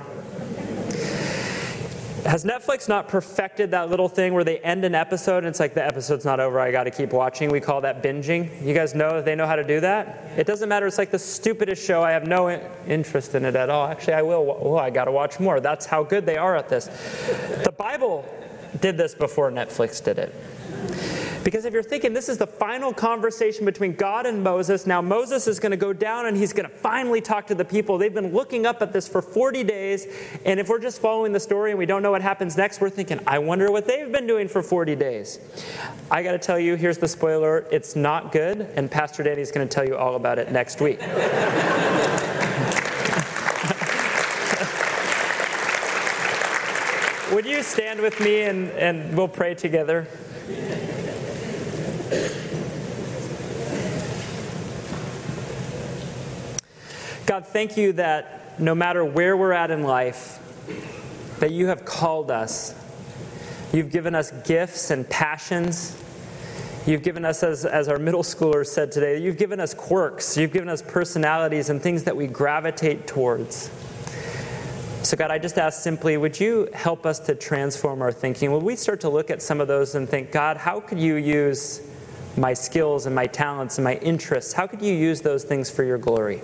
Has 2.25 2.43
Netflix 2.43 2.89
not 2.89 3.07
perfected 3.07 3.71
that 3.71 3.89
little 3.89 4.09
thing 4.09 4.33
where 4.33 4.43
they 4.43 4.57
end 4.59 4.83
an 4.83 4.93
episode 4.93 5.37
and 5.37 5.47
it's 5.47 5.61
like 5.61 5.73
the 5.73 5.85
episode's 5.85 6.25
not 6.25 6.41
over, 6.41 6.59
I 6.59 6.71
got 6.71 6.83
to 6.83 6.91
keep 6.91 7.13
watching? 7.13 7.49
We 7.49 7.61
call 7.61 7.79
that 7.81 8.03
binging. 8.03 8.61
You 8.61 8.73
guys 8.73 8.93
know 8.93 9.21
they 9.21 9.33
know 9.33 9.47
how 9.47 9.55
to 9.55 9.63
do 9.63 9.79
that? 9.79 10.31
It 10.35 10.45
doesn't 10.45 10.67
matter. 10.67 10.85
It's 10.85 10.97
like 10.97 11.11
the 11.11 11.19
stupidest 11.19 11.85
show. 11.85 12.03
I 12.03 12.11
have 12.11 12.27
no 12.27 12.49
interest 12.85 13.33
in 13.35 13.45
it 13.45 13.55
at 13.55 13.69
all. 13.69 13.87
Actually, 13.87 14.15
I 14.15 14.23
will. 14.23 14.57
Oh, 14.59 14.75
I 14.75 14.89
got 14.89 15.05
to 15.05 15.11
watch 15.11 15.39
more. 15.39 15.61
That's 15.61 15.85
how 15.85 16.03
good 16.03 16.25
they 16.25 16.35
are 16.35 16.57
at 16.57 16.67
this. 16.67 16.87
The 17.63 17.71
Bible 17.71 18.25
did 18.81 18.97
this 18.97 19.15
before 19.15 19.49
Netflix 19.49 20.03
did 20.03 20.19
it. 20.19 20.35
Because 21.47 21.63
if 21.63 21.71
you're 21.71 21.81
thinking 21.81 22.11
this 22.11 22.27
is 22.27 22.37
the 22.37 22.45
final 22.45 22.91
conversation 22.91 23.63
between 23.63 23.95
God 23.95 24.25
and 24.25 24.43
Moses, 24.43 24.85
now 24.85 25.01
Moses 25.01 25.47
is 25.47 25.61
going 25.61 25.71
to 25.71 25.77
go 25.77 25.93
down 25.93 26.25
and 26.25 26.35
he's 26.35 26.51
going 26.51 26.69
to 26.69 26.75
finally 26.75 27.21
talk 27.21 27.47
to 27.47 27.55
the 27.55 27.63
people. 27.63 27.97
They've 27.97 28.13
been 28.13 28.33
looking 28.33 28.65
up 28.65 28.81
at 28.81 28.91
this 28.91 29.07
for 29.07 29.21
40 29.21 29.63
days. 29.63 30.07
And 30.43 30.59
if 30.59 30.67
we're 30.67 30.81
just 30.81 30.99
following 30.99 31.31
the 31.31 31.39
story 31.39 31.71
and 31.71 31.79
we 31.79 31.85
don't 31.85 32.03
know 32.03 32.11
what 32.11 32.21
happens 32.21 32.57
next, 32.57 32.81
we're 32.81 32.89
thinking, 32.89 33.21
I 33.25 33.39
wonder 33.39 33.71
what 33.71 33.87
they've 33.87 34.11
been 34.11 34.27
doing 34.27 34.49
for 34.49 34.61
40 34.61 34.97
days. 34.97 35.39
I 36.11 36.21
got 36.21 36.33
to 36.33 36.37
tell 36.37 36.59
you, 36.59 36.75
here's 36.75 36.97
the 36.97 37.07
spoiler 37.07 37.65
it's 37.71 37.95
not 37.95 38.33
good. 38.33 38.63
And 38.75 38.91
Pastor 38.91 39.23
Danny's 39.23 39.49
going 39.49 39.65
to 39.65 39.73
tell 39.73 39.87
you 39.87 39.95
all 39.95 40.17
about 40.17 40.39
it 40.39 40.51
next 40.51 40.81
week. 40.81 40.99
Would 47.31 47.45
you 47.45 47.63
stand 47.63 48.01
with 48.01 48.19
me 48.19 48.41
and, 48.41 48.69
and 48.71 49.15
we'll 49.15 49.29
pray 49.29 49.55
together? 49.55 50.09
God, 57.25 57.45
thank 57.45 57.77
you 57.77 57.93
that 57.93 58.59
no 58.59 58.73
matter 58.73 59.03
where 59.03 59.35
we're 59.35 59.51
at 59.51 59.69
in 59.69 59.83
life, 59.83 60.39
that 61.39 61.51
you 61.51 61.67
have 61.67 61.85
called 61.85 62.31
us. 62.31 62.73
You've 63.73 63.91
given 63.91 64.15
us 64.15 64.31
gifts 64.45 64.91
and 64.91 65.07
passions. 65.09 65.95
You've 66.85 67.03
given 67.03 67.25
us, 67.25 67.43
as, 67.43 67.65
as 67.65 67.89
our 67.89 67.99
middle 67.99 68.23
schoolers 68.23 68.67
said 68.67 68.91
today, 68.93 69.21
you've 69.21 69.37
given 69.37 69.59
us 69.59 69.73
quirks, 69.73 70.37
you've 70.37 70.53
given 70.53 70.69
us 70.69 70.81
personalities 70.81 71.69
and 71.69 71.81
things 71.81 72.05
that 72.05 72.15
we 72.15 72.27
gravitate 72.27 73.07
towards. 73.07 73.69
So, 75.03 75.15
God, 75.17 75.29
I 75.29 75.37
just 75.37 75.57
ask 75.57 75.81
simply, 75.81 76.17
would 76.17 76.39
you 76.39 76.69
help 76.73 77.05
us 77.05 77.19
to 77.19 77.35
transform 77.35 78.01
our 78.01 78.11
thinking? 78.11 78.51
Would 78.51 78.63
we 78.63 78.75
start 78.75 79.01
to 79.01 79.09
look 79.09 79.29
at 79.29 79.41
some 79.41 79.61
of 79.61 79.67
those 79.67 79.95
and 79.95 80.07
think, 80.07 80.31
God, 80.31 80.57
how 80.57 80.79
could 80.79 80.99
you 80.99 81.15
use 81.15 81.81
my 82.37 82.53
skills 82.53 83.05
and 83.05 83.15
my 83.15 83.27
talents 83.27 83.77
and 83.77 83.83
my 83.83 83.95
interests? 83.95 84.53
How 84.53 84.67
could 84.67 84.81
you 84.81 84.93
use 84.93 85.21
those 85.21 85.43
things 85.43 85.69
for 85.69 85.83
your 85.83 85.97
glory? 85.97 86.41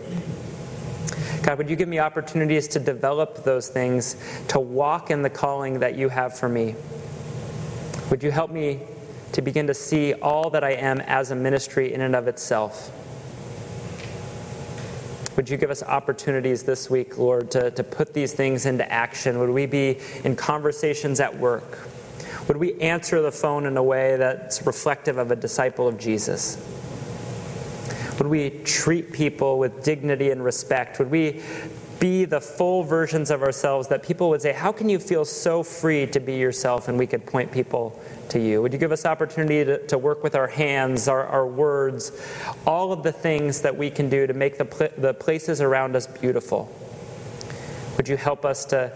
God, 1.44 1.58
would 1.58 1.70
you 1.70 1.76
give 1.76 1.90
me 1.90 2.00
opportunities 2.00 2.68
to 2.70 2.80
develop 2.80 3.44
those 3.44 3.68
things, 3.68 4.16
to 4.48 4.60
walk 4.60 5.12
in 5.12 5.22
the 5.22 5.30
calling 5.30 5.80
that 5.80 5.96
you 5.96 6.10
have 6.10 6.38
for 6.38 6.48
me? 6.48 6.76
Would 8.10 8.24
you 8.24 8.32
help 8.32 8.50
me 8.50 8.80
to 9.34 9.42
begin 9.42 9.68
to 9.68 9.74
see 9.74 10.14
all 10.14 10.50
that 10.52 10.64
I 10.64 10.72
am 10.72 11.02
as 11.02 11.32
a 11.32 11.36
ministry 11.36 11.94
in 11.94 12.02
and 12.02 12.16
of 12.16 12.28
itself? 12.28 12.92
Would 15.36 15.50
you 15.50 15.58
give 15.58 15.72
us 15.72 15.82
opportunities 15.82 16.64
this 16.64 16.90
week, 16.90 17.18
Lord, 17.18 17.50
to, 17.52 17.72
to 17.72 17.84
put 17.84 18.14
these 18.14 18.34
things 18.34 18.66
into 18.66 18.90
action? 18.92 19.40
Would 19.40 19.50
we 19.50 19.66
be 19.66 20.00
in 20.24 20.36
conversations 20.36 21.20
at 21.20 21.36
work? 21.38 21.90
Would 22.48 22.58
we 22.58 22.80
answer 22.82 23.22
the 23.22 23.32
phone 23.32 23.66
in 23.66 23.78
a 23.78 23.84
way 23.84 24.18
that's 24.18 24.66
reflective 24.66 25.18
of 25.18 25.32
a 25.32 25.36
disciple 25.36 25.88
of 25.88 25.98
Jesus? 25.98 26.58
Would 28.18 28.28
we 28.28 28.50
treat 28.64 29.12
people 29.12 29.58
with 29.58 29.84
dignity 29.84 30.30
and 30.32 30.44
respect? 30.44 31.00
Would 31.00 31.10
we 31.10 31.42
be 32.00 32.26
the 32.26 32.42
full 32.42 32.84
versions 32.84 33.32
of 33.32 33.42
ourselves 33.42 33.88
that 33.88 34.04
people 34.04 34.30
would 34.30 34.42
say, 34.42 34.52
How 34.52 34.74
can 34.74 34.90
you 34.90 35.00
feel 35.00 35.24
so 35.24 35.64
free 35.64 36.06
to 36.08 36.20
be 36.20 36.36
yourself? 36.36 36.90
And 36.90 37.00
we 37.00 37.08
could 37.08 37.26
point 37.26 37.52
people 37.52 37.98
to 38.30 38.40
you. 38.40 38.62
Would 38.62 38.74
you 38.74 38.80
give 38.80 38.92
us 38.92 39.06
opportunity 39.06 39.64
to, 39.64 39.88
to 39.88 39.98
work 39.98 40.22
with 40.22 40.36
our 40.36 40.48
hands, 40.48 41.08
our, 41.08 41.26
our, 41.26 41.48
words, 41.48 42.12
all 42.68 42.92
of 42.92 43.04
the 43.04 43.14
things 43.14 43.62
that 43.62 43.78
we 43.78 43.90
can 43.90 44.10
do 44.10 44.28
to 44.28 44.34
make 44.34 44.58
the, 44.58 44.66
pl- 44.66 44.90
the 44.98 45.14
places 45.14 45.62
around 45.62 45.96
us 45.96 46.06
beautiful? 46.06 46.70
Would 47.96 48.10
you 48.10 48.18
help 48.18 48.44
us 48.44 48.66
to 48.66 48.92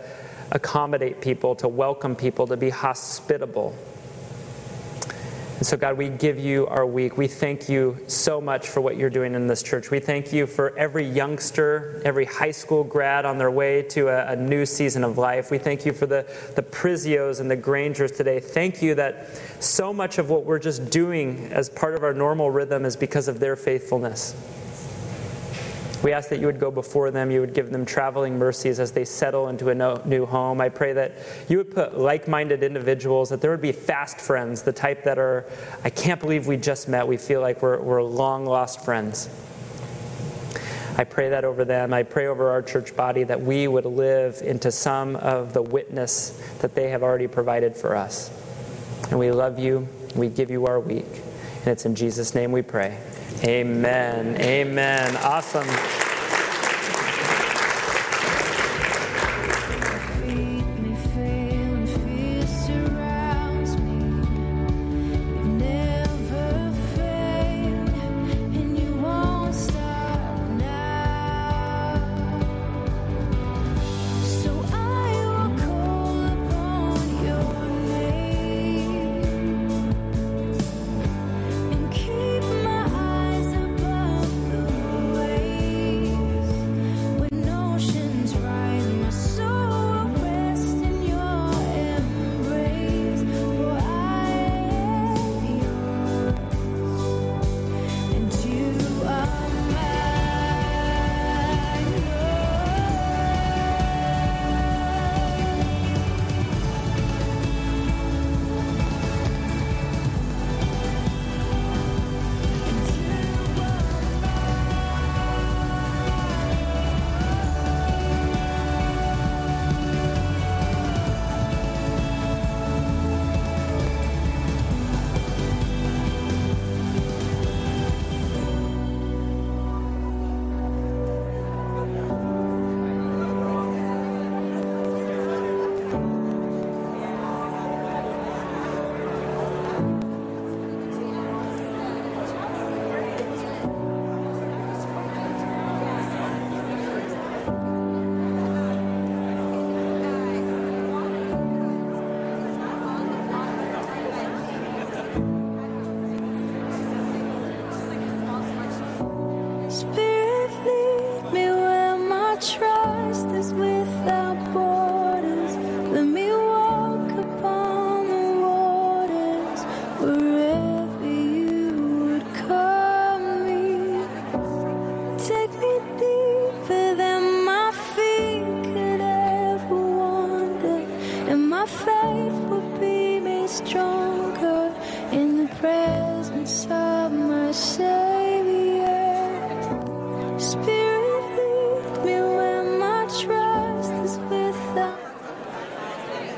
accommodate 0.51 1.21
people, 1.21 1.55
to 1.55 1.67
welcome 1.67 2.15
people, 2.15 2.47
to 2.47 2.57
be 2.57 2.69
hospitable? 2.69 3.75
And 5.57 5.65
so, 5.65 5.75
God, 5.75 5.97
we 5.97 6.09
give 6.09 6.37
you 6.37 6.67
our 6.67 6.85
week. 6.85 7.17
We 7.17 7.25
thank 7.25 7.67
you 7.67 7.97
so 8.05 8.39
much 8.39 8.69
for 8.69 8.79
what 8.79 8.95
you're 8.95 9.09
doing 9.09 9.33
in 9.33 9.47
this 9.47 9.63
church. 9.63 9.89
We 9.89 9.99
thank 9.99 10.31
you 10.31 10.45
for 10.45 10.77
every 10.77 11.03
youngster, 11.03 11.99
every 12.05 12.25
high 12.25 12.51
school 12.51 12.83
grad 12.83 13.25
on 13.25 13.39
their 13.39 13.49
way 13.49 13.81
to 13.89 14.07
a, 14.09 14.33
a 14.33 14.35
new 14.35 14.67
season 14.67 15.03
of 15.03 15.17
life. 15.17 15.49
We 15.49 15.57
thank 15.57 15.83
you 15.83 15.93
for 15.93 16.05
the, 16.05 16.31
the 16.55 16.61
Prizios 16.61 17.39
and 17.39 17.49
the 17.49 17.55
Grangers 17.55 18.11
today. 18.11 18.39
Thank 18.39 18.83
you 18.83 18.93
that 18.95 19.29
so 19.59 19.91
much 19.91 20.19
of 20.19 20.29
what 20.29 20.45
we're 20.45 20.59
just 20.59 20.91
doing 20.91 21.51
as 21.51 21.71
part 21.71 21.95
of 21.95 22.03
our 22.03 22.13
normal 22.13 22.51
rhythm 22.51 22.85
is 22.85 22.95
because 22.95 23.27
of 23.27 23.39
their 23.39 23.55
faithfulness. 23.55 24.35
We 26.03 26.13
ask 26.13 26.29
that 26.29 26.39
you 26.39 26.45
would 26.45 26.59
go 26.59 26.69
before 26.69 27.09
them, 27.09 27.31
you 27.31 27.41
would 27.41 27.55
give 27.55 27.71
them 27.71 27.85
traveling 27.85 28.37
mercies 28.37 28.79
as 28.79 28.91
they 28.91 29.03
settle 29.03 29.47
into 29.49 29.69
a 29.69 30.05
new 30.05 30.25
home. 30.25 30.61
I 30.61 30.69
pray 30.69 30.93
that 30.93 31.13
you 31.49 31.57
would 31.57 31.73
put 31.73 31.97
like 31.97 32.27
minded 32.27 32.63
individuals, 32.63 33.29
that 33.29 33.41
there 33.41 33.49
would 33.49 33.61
be 33.61 33.71
fast 33.71 34.19
friends, 34.19 34.61
the 34.61 34.73
type 34.73 35.03
that 35.05 35.17
are, 35.17 35.45
I 35.83 35.89
can't 35.89 36.19
believe 36.19 36.45
we 36.45 36.57
just 36.57 36.87
met. 36.87 37.07
We 37.07 37.17
feel 37.17 37.41
like 37.41 37.61
we're, 37.63 37.81
we're 37.81 38.03
long 38.03 38.45
lost 38.45 38.85
friends. 38.85 39.27
I 40.99 41.03
pray 41.03 41.29
that 41.29 41.45
over 41.45 41.65
them. 41.65 41.93
I 41.93 42.03
pray 42.03 42.27
over 42.27 42.49
our 42.49 42.61
church 42.61 42.95
body 42.95 43.23
that 43.23 43.41
we 43.41 43.67
would 43.67 43.85
live 43.85 44.41
into 44.41 44.71
some 44.71 45.15
of 45.15 45.53
the 45.53 45.61
witness 45.61 46.41
that 46.59 46.73
they 46.73 46.89
have 46.89 47.03
already 47.03 47.27
provided 47.27 47.75
for 47.75 47.95
us. 47.95 48.31
And 49.09 49.19
we 49.19 49.31
love 49.31 49.59
you. 49.59 49.87
We 50.15 50.29
give 50.29 50.49
you 50.49 50.65
our 50.65 50.79
week. 50.79 51.05
And 51.59 51.67
it's 51.67 51.85
in 51.85 51.93
Jesus' 51.95 52.33
name 52.33 52.51
we 52.51 52.63
pray. 52.63 52.97
Amen. 53.43 54.35
Amen. 54.41 55.15
Awesome. 55.17 56.06